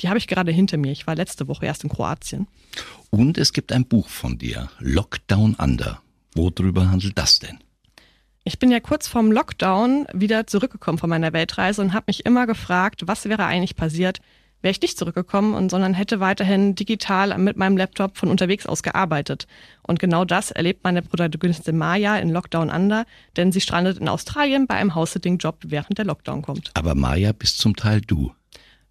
Die 0.00 0.08
habe 0.08 0.18
ich 0.18 0.26
gerade 0.26 0.52
hinter 0.52 0.76
mir. 0.76 0.92
Ich 0.92 1.06
war 1.06 1.14
letzte 1.14 1.48
Woche 1.48 1.66
erst 1.66 1.84
in 1.84 1.90
Kroatien. 1.90 2.46
Und 3.10 3.38
es 3.38 3.52
gibt 3.52 3.72
ein 3.72 3.84
Buch 3.84 4.08
von 4.08 4.38
dir, 4.38 4.70
Lockdown 4.78 5.54
Under. 5.54 6.00
Worüber 6.34 6.90
handelt 6.90 7.18
das 7.18 7.38
denn? 7.38 7.58
Ich 8.44 8.58
bin 8.58 8.70
ja 8.70 8.80
kurz 8.80 9.08
vorm 9.08 9.32
Lockdown 9.32 10.06
wieder 10.14 10.46
zurückgekommen 10.46 10.98
von 10.98 11.10
meiner 11.10 11.32
Weltreise 11.32 11.82
und 11.82 11.92
habe 11.92 12.04
mich 12.06 12.24
immer 12.24 12.46
gefragt, 12.46 13.02
was 13.06 13.26
wäre 13.26 13.44
eigentlich 13.44 13.76
passiert, 13.76 14.20
wäre 14.62 14.72
ich 14.72 14.80
nicht 14.80 14.98
zurückgekommen 14.98 15.54
und 15.54 15.70
sondern 15.70 15.94
hätte 15.94 16.20
weiterhin 16.20 16.74
digital 16.74 17.36
mit 17.38 17.56
meinem 17.56 17.76
Laptop 17.76 18.16
von 18.16 18.28
unterwegs 18.28 18.66
aus 18.66 18.82
gearbeitet. 18.82 19.46
Und 19.82 19.98
genau 19.98 20.24
das 20.24 20.50
erlebt 20.50 20.82
meine 20.84 21.02
Protagonistin 21.02 21.76
Maya 21.76 22.16
in 22.18 22.30
Lockdown 22.30 22.70
Under, 22.70 23.04
denn 23.36 23.52
sie 23.52 23.60
strandet 23.60 23.98
in 23.98 24.08
Australien 24.08 24.66
bei 24.66 24.74
einem 24.76 24.94
House-Sitting-Job, 24.94 25.58
während 25.66 25.98
der 25.98 26.06
Lockdown 26.06 26.42
kommt. 26.42 26.70
Aber 26.74 26.94
Maya 26.94 27.32
bist 27.32 27.58
zum 27.58 27.76
Teil 27.76 28.00
du. 28.00 28.32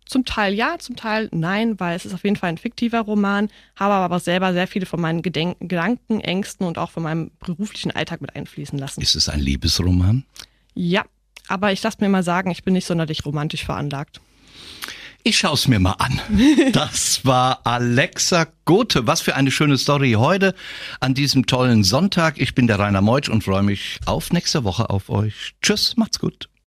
Zum 0.07 0.25
Teil 0.25 0.53
ja, 0.53 0.77
zum 0.79 0.95
Teil 0.95 1.29
nein, 1.31 1.79
weil 1.79 1.95
es 1.95 2.05
ist 2.05 2.13
auf 2.13 2.23
jeden 2.23 2.35
Fall 2.35 2.49
ein 2.49 2.57
fiktiver 2.57 3.01
Roman, 3.01 3.49
habe 3.75 3.93
aber 3.93 4.19
selber 4.19 4.53
sehr 4.53 4.67
viele 4.67 4.85
von 4.85 5.01
meinen 5.01 5.21
Gedenken, 5.21 5.67
Gedanken, 5.67 6.21
Ängsten 6.21 6.65
und 6.65 6.77
auch 6.77 6.91
von 6.91 7.03
meinem 7.03 7.31
beruflichen 7.45 7.91
Alltag 7.91 8.21
mit 8.21 8.35
einfließen 8.35 8.79
lassen. 8.79 9.01
Ist 9.01 9.15
es 9.15 9.29
ein 9.29 9.39
Liebesroman? 9.39 10.23
Ja, 10.73 11.03
aber 11.47 11.71
ich 11.71 11.83
lasse 11.83 11.97
mir 12.01 12.09
mal 12.09 12.23
sagen, 12.23 12.51
ich 12.51 12.63
bin 12.63 12.73
nicht 12.73 12.87
sonderlich 12.87 13.25
romantisch 13.25 13.65
veranlagt. 13.65 14.21
Ich 15.23 15.39
schaue 15.39 15.55
es 15.55 15.67
mir 15.67 15.79
mal 15.79 15.95
an. 15.99 16.21
Das 16.71 17.25
war 17.25 17.65
Alexa 17.65 18.47
Gothe. 18.63 19.07
Was 19.07 19.19
für 19.19 19.35
eine 19.35 19.51
schöne 19.51 19.77
Story 19.77 20.13
heute 20.13 20.55
an 21.01 21.15
diesem 21.15 21.45
tollen 21.45 21.83
Sonntag. 21.83 22.39
Ich 22.39 22.55
bin 22.55 22.67
der 22.67 22.79
Rainer 22.79 23.01
Meutsch 23.01 23.27
und 23.27 23.43
freue 23.43 23.63
mich 23.63 23.99
auf 24.05 24.31
nächste 24.31 24.63
Woche 24.63 24.89
auf 24.89 25.09
euch. 25.09 25.55
Tschüss, 25.61 25.97
macht's 25.97 26.19
gut. 26.19 26.47